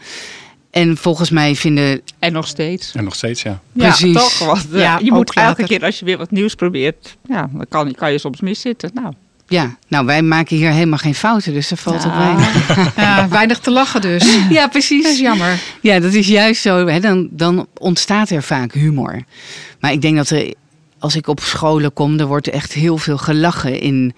[0.72, 2.02] En volgens mij vinden.
[2.20, 2.96] En nog steeds.
[2.96, 3.62] En nog steeds, ja.
[3.74, 4.14] Precies.
[4.14, 4.40] Ja, toch?
[4.40, 7.18] Want, ja, je moet elke keer als je weer wat nieuws probeert.
[7.28, 8.92] Ja, dan kan, kan je soms miszitten.
[8.94, 9.14] Nou.
[9.48, 12.76] Ja, nou wij maken hier helemaal geen fouten, dus er valt ook weinig.
[12.96, 14.38] Ja, weinig te lachen dus.
[14.50, 15.04] Ja, precies.
[15.04, 15.60] Dat is jammer.
[15.82, 16.88] Ja, dat is juist zo.
[16.88, 19.24] Hè, dan, dan ontstaat er vaak humor.
[19.80, 20.54] Maar ik denk dat er,
[21.00, 24.14] als ik op scholen kom, er wordt echt heel veel gelachen in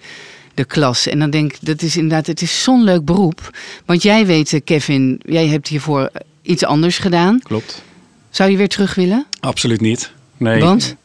[0.54, 1.06] de klas.
[1.06, 3.58] En dan denk ik, dat is inderdaad, het is zo'n leuk beroep.
[3.84, 6.10] Want jij weet, Kevin, jij hebt hiervoor
[6.44, 7.40] iets anders gedaan.
[7.42, 7.82] Klopt.
[8.30, 9.26] Zou je weer terug willen?
[9.40, 10.12] Absoluut niet.
[10.36, 10.60] Nee.
[10.60, 10.96] Want?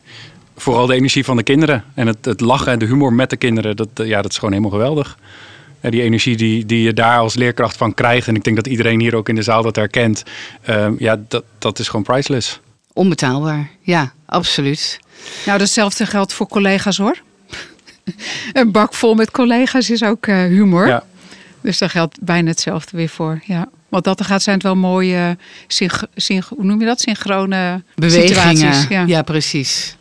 [0.56, 1.84] Vooral de energie van de kinderen.
[1.94, 3.76] En het, het lachen en de humor met de kinderen.
[3.76, 5.18] Dat, eh, ja, dat is gewoon helemaal geweldig.
[5.82, 8.28] En die energie die, die je daar als leerkracht van krijgt.
[8.28, 10.24] En ik denk dat iedereen hier ook in de zaal dat herkent.
[10.62, 12.60] ehm, ja, dat, dat is gewoon priceless.
[12.94, 13.70] Onbetaalbaar.
[13.82, 15.00] Ja, absoluut.
[15.46, 17.18] Nou, datzelfde geldt voor collega's hoor.
[18.54, 20.88] Een bak vol met collega's is ook eh, humor.
[20.88, 21.04] Ja.
[21.62, 23.42] Dus daar geldt bijna hetzelfde weer voor.
[23.46, 23.70] Ja.
[23.90, 27.00] Wat dat er gaat, zijn het wel mooie, synch- synch- hoe noem je dat?
[27.00, 28.28] Synchrone Bewegingen.
[28.28, 28.88] situaties.
[28.90, 29.04] Ja.
[29.08, 29.22] Ja.
[29.22, 29.96] precies.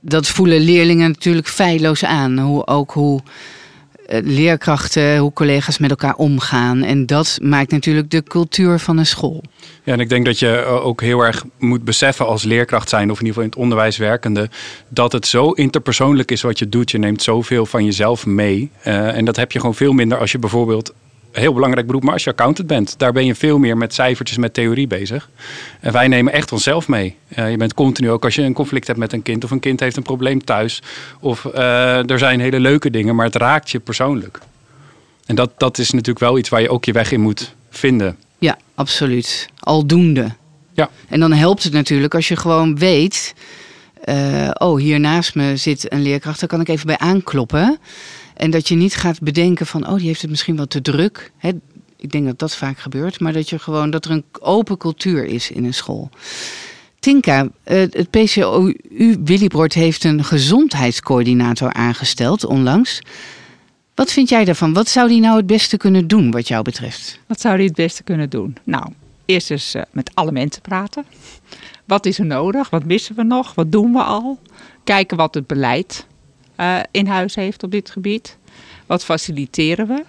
[0.00, 2.38] Dat voelen leerlingen natuurlijk feilloos aan.
[2.38, 3.20] Hoe, ook hoe
[4.06, 6.82] eh, leerkrachten, hoe collega's met elkaar omgaan.
[6.82, 9.42] En dat maakt natuurlijk de cultuur van een school.
[9.84, 13.10] Ja, en ik denk dat je eh, ook heel erg moet beseffen als leerkracht zijn,
[13.10, 14.48] of in ieder geval in het onderwijs werkende,
[14.88, 16.90] dat het zo interpersoonlijk is wat je doet.
[16.90, 18.70] Je neemt zoveel van jezelf mee.
[18.82, 20.92] Eh, en dat heb je gewoon veel minder als je bijvoorbeeld,
[21.32, 22.98] heel belangrijk beroep, maar als je accountant bent.
[22.98, 25.30] Daar ben je veel meer met cijfertjes, met theorie bezig.
[25.80, 27.16] En wij nemen echt onszelf mee.
[27.28, 29.60] Eh, je bent continu ook als je een conflict hebt met een kind, of een
[29.60, 30.82] kind heeft een probleem thuis,
[31.20, 34.38] of eh, er zijn hele leuke dingen, maar het raakt je persoonlijk.
[35.26, 38.16] En dat, dat is natuurlijk wel iets waar je ook je weg in moet vinden.
[38.38, 39.48] Ja, absoluut.
[39.58, 40.34] Aldoende.
[40.72, 40.90] Ja.
[41.08, 43.34] En dan helpt het natuurlijk als je gewoon weet...
[44.04, 47.78] eh, oh, hier naast me zit een leerkracht, daar kan ik even bij aankloppen.
[48.40, 49.88] En dat je niet gaat bedenken van...
[49.88, 51.32] oh, die heeft het misschien wel te druk.
[51.36, 51.50] Hè,
[51.96, 53.20] ik denk dat dat vaak gebeurt.
[53.20, 56.10] Maar dat, je gewoon, dat er een open cultuur is in een school.
[56.98, 58.76] Tinka, eh, het PCOU
[59.24, 63.00] Willibrord heeft een gezondheidscoördinator aangesteld onlangs.
[63.94, 64.72] Wat vind jij daarvan?
[64.72, 67.20] Wat zou die nou het beste kunnen doen wat jou betreft?
[67.26, 68.56] Wat zou die het beste kunnen doen?
[68.64, 68.92] Nou,
[69.24, 71.04] eerst eens eh, met alle mensen praten.
[71.84, 72.70] Wat is er nodig?
[72.70, 73.54] Wat missen we nog?
[73.54, 74.38] Wat doen we al?
[74.84, 76.08] Kijken wat het beleid
[76.60, 78.38] eh, in huis heeft op dit gebied.
[78.86, 80.02] Wat faciliteren we?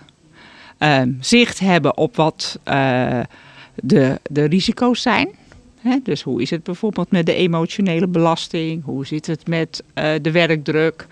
[0.77, 3.19] Ehm, zicht hebben op wat eh,
[3.75, 5.29] de, de risico's zijn.
[6.03, 8.83] Dus hoe is het bijvoorbeeld met de emotionele belasting?
[8.83, 11.07] Hoe zit het met eh, de werkdruk?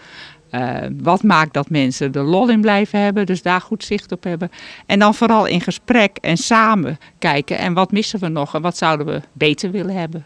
[0.50, 3.26] Eh, wat maakt dat mensen er lol in blijven hebben?
[3.26, 4.52] Dus daar goed zicht op hebben.
[4.86, 7.58] En dan vooral in gesprek en samen kijken.
[7.58, 8.56] En wat missen we nog?
[8.56, 10.26] En wat zouden we beter willen hebben?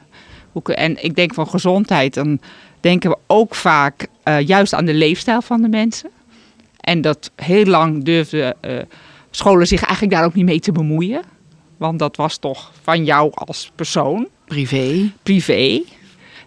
[0.63, 2.13] En ik denk van gezondheid.
[2.13, 2.39] Dan
[2.83, 6.09] denken we ook vaak eh, juist aan de leefstijl van de mensen.
[6.79, 8.77] En dat heel lang durfden eh,
[9.31, 11.21] scholen zich eigenlijk daar ook niet mee te bemoeien.
[11.77, 15.11] Want dat was toch van jou als persoon Privé?
[15.23, 15.81] privé.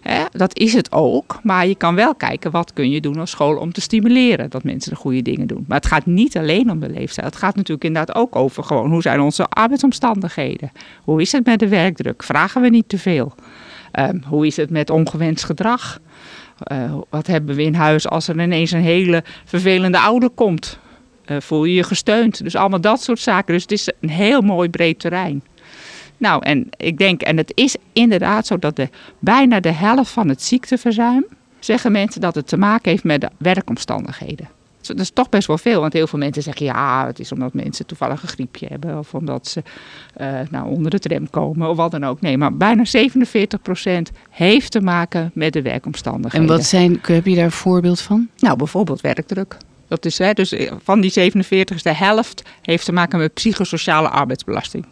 [0.01, 1.39] Hè, dat is het ook.
[1.43, 4.63] Maar je kan wel kijken wat kun je doen als school om te stimuleren dat
[4.63, 5.65] mensen de goede dingen doen.
[5.67, 7.27] Maar het gaat niet alleen om de leefstijl.
[7.27, 10.71] Het gaat natuurlijk inderdaad ook over gewoon hoe zijn onze arbeidsomstandigheden.
[11.03, 12.23] Hoe is het met de werkdruk?
[12.23, 13.33] Vragen we niet te veel?
[13.91, 15.99] Ehm, hoe is het met ongewenst gedrag?
[16.63, 20.79] Eh, wat hebben we in huis als er ineens een hele vervelende ouder komt?
[21.25, 22.43] Eh, voel je je gesteund?
[22.43, 23.53] Dus allemaal dat soort zaken.
[23.53, 25.43] Dus het is een heel mooi breed terrein.
[26.17, 28.89] Nou, en ik denk, en het is inderdaad zo dat de,
[29.19, 31.25] bijna de helft van het ziekteverzuim,
[31.59, 34.49] zeggen mensen dat het te maken heeft met de werkomstandigheden.
[34.87, 37.53] Dat is toch best wel veel, want heel veel mensen zeggen ja, het is omdat
[37.53, 39.63] mensen toevallig een griepje hebben of omdat ze
[40.13, 42.21] eh, nou, onder de tram komen of wat dan ook.
[42.21, 42.89] Nee, maar bijna 47%
[44.29, 46.47] heeft te maken met de En werkomstandigheden.
[46.47, 48.27] wat zijn, heb je daar een voorbeeld van?
[48.37, 49.57] Nou, bijvoorbeeld werkdruk.
[49.87, 53.33] Dat is, hè, dus eh, van die 47 is de helft heeft te maken met
[53.33, 54.85] psychosociale arbeidsbelasting.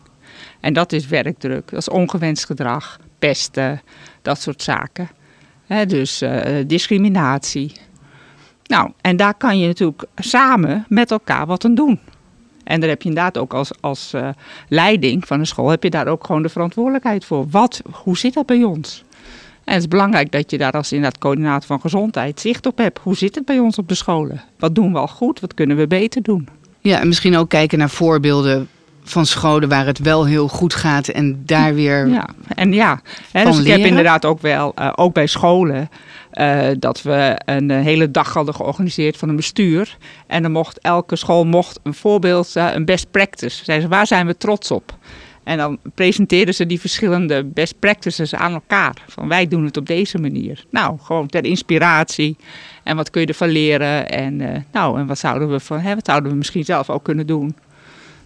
[0.60, 3.81] En dat is werkdruk, dat is ongewenst gedrag, pesten,
[4.21, 5.10] dat soort zaken.
[5.65, 7.71] Hè, dus eh, discriminatie.
[8.67, 11.99] Nou, en daar kan je natuurlijk samen met elkaar wat aan doen.
[12.63, 14.30] En daar heb je inderdaad ook als, als eh,
[14.67, 17.47] leiding van een school, heb je daar ook gewoon de verantwoordelijkheid voor.
[17.49, 19.04] Wat, hoe zit dat bij ons?
[19.63, 22.99] En het is belangrijk dat je daar als inderdaad coördinator van gezondheid zicht op hebt.
[22.99, 24.41] Hoe zit het bij ons op de scholen?
[24.60, 25.39] Wat doen we al goed?
[25.39, 26.47] Wat kunnen we beter doen?
[26.80, 28.67] Ja, en misschien ook kijken naar voorbeelden
[29.04, 32.08] van scholen waar het wel heel goed gaat en daar weer.
[32.08, 33.01] Ja, en ja,
[33.32, 35.89] hè, dus ik heb inderdaad ook wel, eh, ook bij scholen,
[36.35, 39.97] eh, dat we een eh, hele dag hadden georganiseerd van een bestuur.
[40.27, 43.63] En dan mocht elke school mocht een voorbeeld, eh, een best practice.
[43.63, 44.97] Zeiden ze, waar zijn we trots op?
[45.43, 49.03] En dan presenteerden ze die verschillende best practices aan elkaar.
[49.07, 50.65] Van wij doen het op deze manier.
[50.69, 52.35] Nou, gewoon ter inspiratie.
[52.83, 54.09] En wat kun je ervan leren?
[54.09, 57.27] En, nou, en wat zouden we van, hè, wat zouden we misschien zelf ook kunnen
[57.27, 57.55] doen?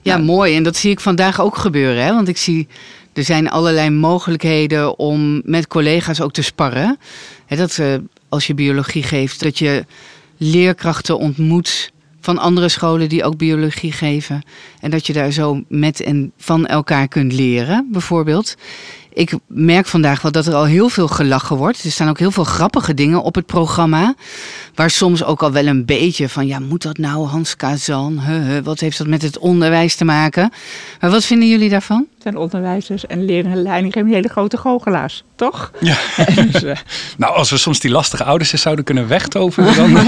[0.01, 0.25] Ja, Nou.
[0.25, 0.55] mooi.
[0.55, 2.03] En dat zie ik vandaag ook gebeuren.
[2.03, 2.13] Hè?
[2.13, 2.67] Want ik zie,
[3.13, 6.99] er zijn allerlei mogelijkheden om met collega's ook te sparren.
[7.47, 7.95] Dat eh,
[8.29, 9.85] als je biologie geeft, dat je
[10.37, 11.91] leerkrachten ontmoet
[12.21, 14.41] van andere scholen die ook biologie geven.
[14.79, 18.55] En dat je daar zo met en van elkaar kunt leren, bijvoorbeeld.
[19.13, 21.83] Ik merk vandaag wel dat er al heel veel gelachen wordt.
[21.83, 24.15] Er staan ook heel veel grappige dingen op het programma.
[24.75, 28.19] Waar soms ook al wel een beetje van, ja, moet dat nou Hans Kazan?
[28.19, 30.51] Huh, wat heeft dat met het onderwijs te maken?
[30.99, 32.07] Maar wat vinden jullie daarvan?
[32.21, 35.71] zijn onderwijzers en leraren en leidinggevenden hele grote goochelaars, toch?
[35.79, 35.97] Ja.
[36.51, 36.75] dus, uh...
[37.17, 39.91] nou, als we soms die lastige ouders eens zouden kunnen wegtoveren, dan...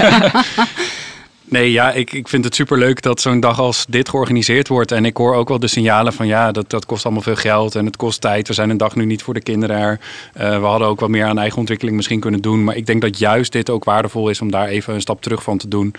[1.52, 4.92] Nee, ja, ik, ik vind het superleuk dat zo'n dag als dit georganiseerd wordt.
[4.92, 7.74] En ik hoor ook wel de signalen van ja, dat, dat kost allemaal veel geld
[7.74, 8.48] en het kost tijd.
[8.48, 9.98] We zijn een dag nu niet voor de kinderen er.
[10.40, 12.64] Uh, we hadden ook wat meer aan eigen ontwikkeling misschien kunnen doen.
[12.64, 15.42] Maar ik denk dat juist dit ook waardevol is om daar even een stap terug
[15.42, 15.94] van te doen.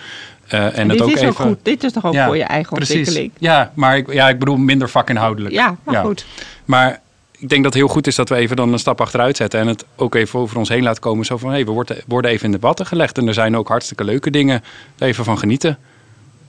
[0.54, 1.36] Uh, en, en dit het ook is even...
[1.46, 1.58] goed.
[1.62, 2.96] Dit is toch ook ja, voor je eigen precies.
[2.96, 3.32] ontwikkeling?
[3.38, 5.54] Ja, maar ik, ja, ik bedoel minder vakinhoudelijk.
[5.54, 6.02] Ja, maar ja.
[6.02, 6.26] goed.
[6.66, 7.02] Maar
[7.44, 9.60] ik denk dat het heel goed is dat we even dan een stap achteruit zetten.
[9.60, 11.26] En het ook even over ons heen laten komen.
[11.26, 13.18] Zo van, hé, hey, we worden, worden even in debatten gelegd.
[13.18, 14.64] En er zijn ook hartstikke leuke dingen.
[15.00, 15.78] Even van genieten.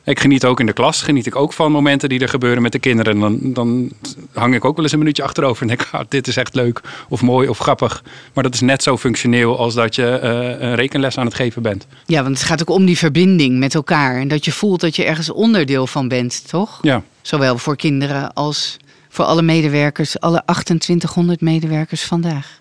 [0.04, 2.72] Ik geniet ook in de klas, geniet ik ook van momenten die er gebeuren met
[2.72, 3.20] de kinderen.
[3.20, 3.92] Dan, dan
[4.32, 6.80] hang ik ook wel eens een minuutje achterover en denk, ah, dit is echt leuk
[7.08, 8.02] of mooi of grappig.
[8.32, 11.62] Maar dat is net zo functioneel als dat je uh, een rekenles aan het geven
[11.62, 11.86] bent.
[12.06, 14.16] Ja, want het gaat ook om die verbinding met elkaar.
[14.16, 16.78] En dat je voelt dat je ergens onderdeel van bent, toch?
[16.82, 17.02] Ja.
[17.22, 18.76] Zowel voor kinderen als
[19.14, 22.60] voor alle medewerkers, alle 2800 medewerkers vandaag.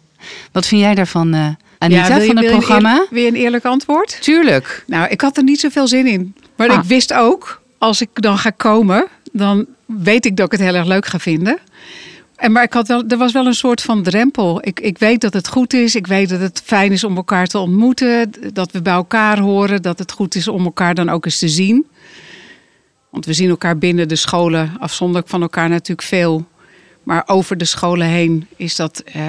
[0.52, 3.06] Wat vind jij daarvan, uh, Anita, ja, je, van het programma?
[3.10, 4.22] Weer een eerlijk antwoord?
[4.22, 4.84] Tuurlijk.
[4.88, 6.36] Nou, ik had er niet zoveel zin in.
[6.56, 6.78] Maar ah.
[6.78, 10.76] ik wist ook, als ik dan ga komen, dan weet ik dat ik het heel
[10.76, 11.60] erg leuk ga vinden.
[12.36, 14.60] En maar ik had wel, er was wel een soort van drempel.
[14.68, 15.96] Ik, ik weet dat het goed is.
[15.96, 18.34] Ik weet dat het fijn is om elkaar te ontmoeten.
[18.54, 19.82] Dat we bij elkaar horen.
[19.82, 21.86] Dat het goed is om elkaar dan ook eens te zien.
[23.14, 26.46] Want we zien elkaar binnen de scholen afzonderlijk van elkaar natuurlijk veel.
[27.04, 29.24] Maar over de scholen heen is dat eh,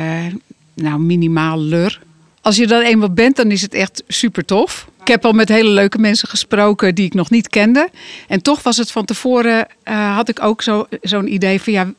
[0.75, 2.01] nou minimaal lur.
[2.41, 4.89] Als je dan eenmaal bent, dan is het echt super tof.
[5.01, 7.89] Ik heb al met hele leuke mensen gesproken die ik nog niet kende.
[8.29, 10.63] En toch was het van tevoren, uh, had ik ook
[11.03, 11.93] zo'n idee van ja,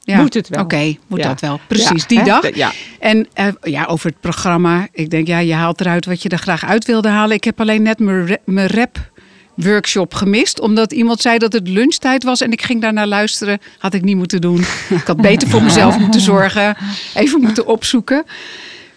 [0.00, 0.62] ja, moet het wel.
[0.62, 1.60] Oké, moet dat wel.
[1.66, 2.54] Precies, die dag.
[2.54, 2.72] Ja.
[2.98, 4.88] En uh, ja, over het programma.
[4.92, 7.36] Ik denk, ja, je haalt eruit wat je er graag uit wilde halen.
[7.36, 7.98] Ik heb alleen net
[8.44, 9.12] mijn rap
[9.54, 10.60] workshop gemist.
[10.60, 12.40] Omdat iemand zei dat het lunchtijd was.
[12.40, 13.58] En ik ging daarnaar luisteren.
[13.78, 14.64] Had ik niet moeten doen.
[14.88, 16.76] Ik had beter voor mezelf moeten zorgen.
[17.14, 18.24] Even moeten opzoeken.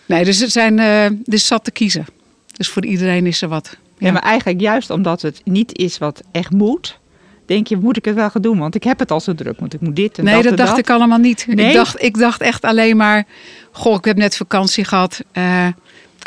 [0.05, 2.05] Nee, dus het zijn, uh, dus zat te kiezen.
[2.51, 3.77] Dus voor iedereen is er wat.
[3.97, 4.11] Ja.
[4.11, 6.99] maar eigenlijk juist omdat het niet is wat echt moet,
[7.45, 8.57] denk je, moet ik het wel gaan doen?
[8.57, 10.51] Want ik heb het al zo druk, want ik moet dit en nee, dat Nee,
[10.51, 10.79] dat dacht dat.
[10.79, 11.45] ik allemaal niet.
[11.47, 11.67] Nee?
[11.67, 13.25] Ik, dacht, ik dacht echt alleen maar,
[13.71, 15.21] goh, ik heb net vakantie gehad.
[15.33, 15.67] Uh,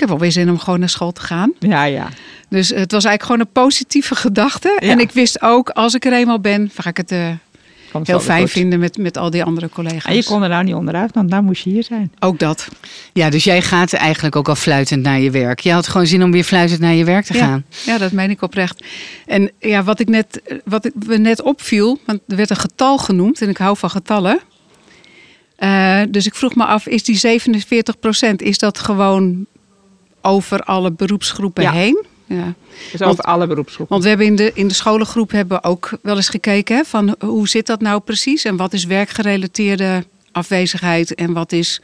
[0.01, 1.53] ik heb alweer zin om gewoon naar school te gaan.
[1.59, 2.09] Ja, ja.
[2.49, 4.77] Dus het was eigenlijk gewoon een positieve gedachte.
[4.79, 4.89] Ja.
[4.89, 7.29] En ik wist ook, als ik er eenmaal ben, ga ik het uh,
[8.03, 8.51] heel fijn goed.
[8.51, 10.05] vinden met, met al die andere collega's.
[10.05, 12.13] En je kon er nou niet onderuit, want nou moest je hier zijn.
[12.19, 12.69] Ook dat.
[13.13, 15.61] Ja, dus jij gaat eigenlijk ook al fluitend naar je werk.
[15.61, 17.47] Je had gewoon zin om weer fluitend naar je werk te ja.
[17.47, 17.65] gaan.
[17.85, 18.85] Ja, dat meen ik oprecht.
[19.27, 22.99] En ja, wat ik net, wat ik me net opviel, want er werd een getal
[22.99, 24.41] genoemd en ik hou van getallen.
[25.59, 29.47] Uh, dus ik vroeg me af, is die 47 procent, is dat gewoon
[30.23, 31.73] over alle beroepsgroepen ja.
[31.73, 32.05] heen?
[32.27, 32.55] Ja.
[32.93, 33.93] Dus over alle beroepsgroepen.
[33.93, 36.85] Want we hebben in de, in de scholengroep hebben we ook wel eens gekeken hè,
[36.85, 41.81] van hoe zit dat nou precies en wat is werkgerelateerde afwezigheid en wat is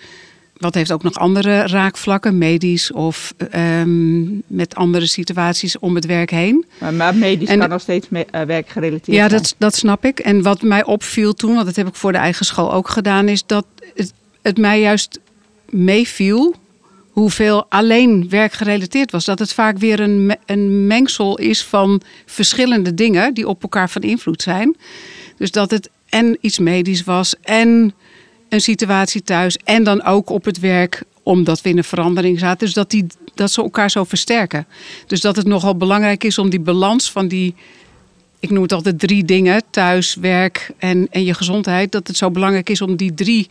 [0.57, 6.31] wat heeft ook nog andere raakvlakken, medisch of um, met andere situaties om het werk
[6.31, 6.65] heen.
[6.79, 9.31] Maar, maar medisch en, kan nog steeds me, uh, werkgerelateerd ja, zijn.
[9.31, 10.19] Ja, dat, dat snap ik.
[10.19, 13.29] En wat mij opviel toen, want dat heb ik voor de eigen school ook gedaan,
[13.29, 15.21] is dat het, het mij juist
[15.71, 16.55] meeviel
[17.19, 19.25] hoeveel alleen werkgerelateerd was.
[19.25, 24.03] Dat het vaak weer een, een mengsel is van verschillende dingen die op elkaar van
[24.03, 24.77] invloed zijn.
[25.37, 27.95] Dus dat het en iets medisch was en
[28.49, 32.67] een situatie thuis en dan ook op het werk omdat we in een verandering zaten.
[32.67, 34.67] Dus dat, die, dat ze elkaar zo versterken.
[35.07, 37.55] Dus dat het nogal belangrijk is om die balans van die,
[38.41, 42.31] ik noem het altijd drie dingen, thuis, werk en, en je gezondheid, dat het zo
[42.31, 43.49] belangrijk is om die drie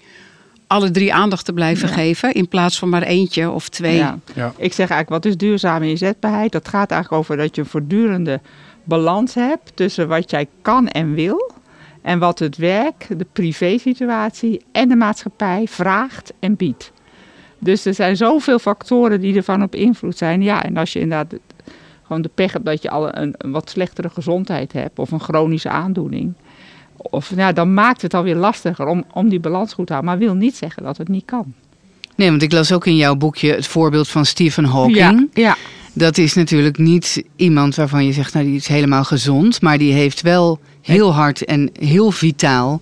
[0.67, 1.93] alle drie aandacht te blijven ja.
[1.93, 3.95] geven in plaats van maar eentje of twee.
[3.95, 4.19] Ja.
[4.33, 4.53] Ja.
[4.57, 6.51] Ik zeg eigenlijk, wat is duurzame inzetbaarheid?
[6.51, 8.39] Dat gaat eigenlijk over dat je een voortdurende
[8.83, 11.51] balans hebt tussen wat jij kan en wil
[12.01, 16.91] en wat het werk, de privésituatie en de maatschappij vraagt en biedt.
[17.59, 20.41] Dus er zijn zoveel factoren die ervan op invloed zijn.
[20.41, 21.39] Ja, en als je inderdaad
[22.03, 25.19] gewoon de pech hebt dat je al een, een wat slechtere gezondheid hebt of een
[25.19, 26.33] chronische aandoening
[27.09, 30.11] of, nou, dan maakt het alweer lastiger om, om die balans goed te houden.
[30.11, 31.53] Maar wil niet zeggen dat het niet kan.
[32.15, 35.29] Nee, want ik las ook in jouw boekje het voorbeeld van Stephen Hawking.
[35.33, 35.57] Ja, ja.
[35.93, 39.61] Dat is natuurlijk niet iemand waarvan je zegt, nou die is helemaal gezond.
[39.61, 42.79] Maar die heeft wel heel hard en heel vitaal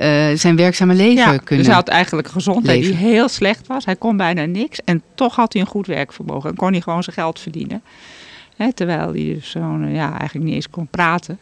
[0.00, 2.96] uh, zijn werkzame leven ja, kunnen Dus hij had eigenlijk een gezondheid leven.
[2.96, 3.84] die heel slecht was.
[3.84, 6.50] Hij kon bijna niks en toch had hij een goed werkvermogen.
[6.50, 7.82] En kon hij gewoon zijn geld verdienen.
[8.74, 11.38] Terwijl hij dus zo'n, ja, eigenlijk niet eens kon praten.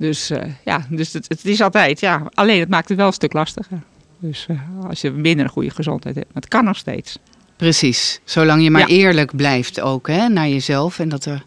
[0.00, 3.12] Dus uh, ja, dus het, het, is altijd, ja, alleen het maakt het wel een
[3.12, 3.82] stuk lastiger.
[4.18, 7.18] Dus uh, als je minder een goede gezondheid hebt, maar het kan nog steeds.
[7.56, 8.86] Precies, zolang je maar ja.
[8.86, 11.44] eerlijk blijft ook hè, naar jezelf en dat, er,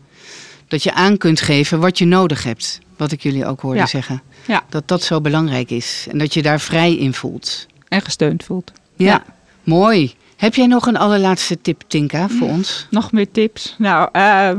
[0.68, 2.80] dat je aan kunt geven wat je nodig hebt.
[2.98, 3.86] Wat ik jullie ook hoorde ja.
[3.86, 4.22] zeggen.
[4.48, 4.64] Ja.
[4.70, 7.68] Dat dat zo belangrijk is en dat je daar vrij in voelt.
[7.88, 8.72] En gesteund voelt.
[8.96, 9.24] Ja, ja.
[9.64, 10.14] mooi.
[10.38, 12.88] Heb jij nog een allerlaatste tip, Tinka, voor ons?
[12.90, 13.76] Nog meer tips?
[13.78, 14.50] Nou, uh,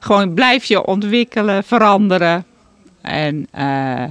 [0.00, 2.44] gewoon blijf je ontwikkelen, veranderen.
[3.06, 4.04] En uh,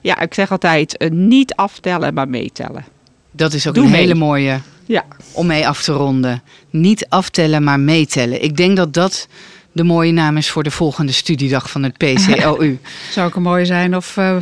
[0.00, 2.84] ja, ik zeg altijd, uh, niet aftellen, maar meetellen.
[3.30, 4.00] Dat is ook Doe een mee.
[4.00, 5.04] hele mooie Ja.
[5.32, 6.42] om mee af te ronden.
[6.70, 8.42] Niet aftellen, maar meetellen.
[8.42, 9.28] Ik denk dat dat
[9.72, 12.78] de mooie naam is voor de volgende studiedag van het PCOU.
[13.10, 14.16] Zou ook een mooie zijn of...
[14.16, 14.36] Uh,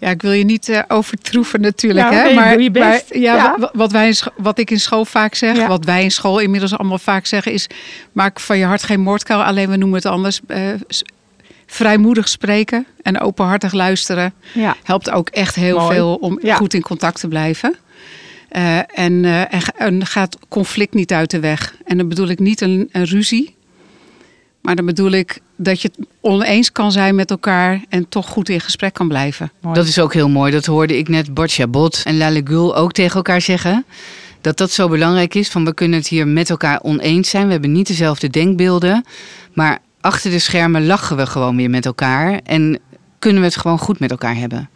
[0.00, 2.22] ja, ik wil je niet uh, overtroeven natuurlijk, ja, hè?
[2.24, 3.08] Nee, maar, doe je best.
[3.10, 3.70] maar ja, ja.
[3.72, 5.66] Wat, wij wat ik in school vaak zeg, Ja.
[5.68, 7.66] wat wij in school inmiddels allemaal vaak zeggen, is:
[8.12, 9.42] maak van je hart geen moordkuil.
[9.42, 10.40] Alleen we noemen het anders.
[10.48, 10.58] Uh,
[11.70, 14.76] vrijmoedig spreken en openhartig luisteren Ja.
[14.82, 15.94] helpt ook echt heel Mooi.
[15.94, 16.56] veel om Ja.
[16.56, 17.76] goed in contact te blijven.
[18.52, 21.74] Uh, en, uh, en, en, gaat conflict niet uit de weg.
[21.84, 23.54] En dan bedoel ik niet een, een, ruzie.
[24.60, 28.48] Maar dan bedoel ik dat je het oneens kan zijn met elkaar en toch goed
[28.48, 29.52] in gesprek kan blijven.
[29.60, 29.74] Mooi.
[29.74, 30.52] Dat is ook heel mooi.
[30.52, 33.84] Dat hoorde ik net Bart Chabot en Lale Gul ook tegen elkaar zeggen.
[34.40, 35.48] Dat dat zo belangrijk is.
[35.48, 37.46] Van we kunnen het hier met elkaar oneens zijn.
[37.46, 39.04] We hebben niet dezelfde denkbeelden.
[39.52, 42.40] Maar achter de schermen lachen we gewoon weer met elkaar.
[42.44, 42.78] En
[43.18, 44.70] kunnen we het gewoon goed met elkaar hebben.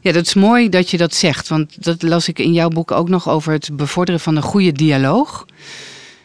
[0.00, 1.48] Ja, dat is mooi dat je dat zegt.
[1.48, 4.72] Want dat las ik in jouw boek ook nog over het bevorderen van een goede
[4.72, 5.46] dialoog.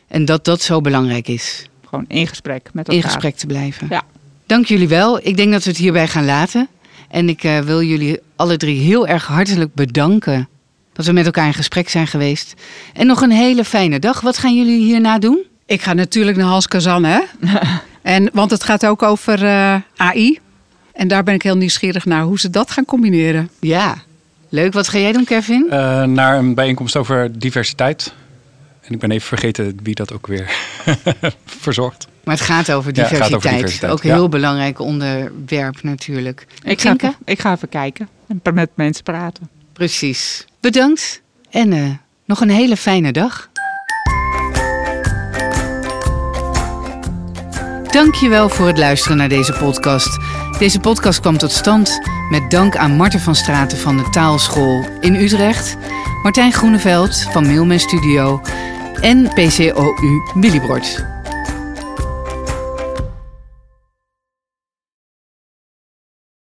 [0.07, 1.65] En dat dat zo belangrijk is.
[1.89, 3.03] Gewoon in gesprek met elkaar.
[3.03, 3.87] In gesprek te blijven.
[3.89, 4.03] Ja.
[4.45, 5.19] Dank jullie wel.
[5.27, 6.67] Ik denk dat we het hierbij gaan laten.
[7.09, 10.49] En ik uh, wil jullie alle drie heel erg hartelijk bedanken.
[10.93, 12.53] Dat we met elkaar in gesprek zijn geweest.
[12.93, 14.21] En nog een hele fijne dag.
[14.21, 15.43] Wat gaan jullie hierna doen?
[15.65, 17.19] Ik ga natuurlijk naar Hans Kazan, hè?
[18.01, 20.39] en, want het gaat ook over uh, AI.
[20.93, 23.49] En daar ben ik heel nieuwsgierig naar hoe ze dat gaan combineren.
[23.59, 23.97] Ja,
[24.49, 24.73] leuk.
[24.73, 25.65] Wat ga jij doen, Kevin?
[25.69, 28.13] Uh, naar een bijeenkomst over diversiteit.
[28.81, 30.51] En ik ben even vergeten wie dat ook weer
[31.45, 32.07] verzorgt.
[32.23, 33.29] Maar het gaat over diversiteit.
[33.29, 33.91] Ja, gaat over diversiteit.
[33.91, 34.15] Ook een ja.
[34.15, 36.47] heel belangrijk onderwerp natuurlijk.
[36.63, 39.49] Ik ga, even, ik ga even kijken en met mensen praten.
[39.73, 40.45] Precies.
[40.59, 41.89] Bedankt en uh,
[42.25, 43.49] nog een hele fijne dag.
[47.91, 50.17] Dankjewel voor het luisteren naar deze podcast.
[50.59, 55.15] Deze podcast kwam tot stand met dank aan Marten van Straten van de Taalschool in
[55.15, 55.77] Utrecht,
[56.23, 58.41] Martijn Groeneveld van Mailman Studio
[59.01, 61.05] en PCOU Willibrord.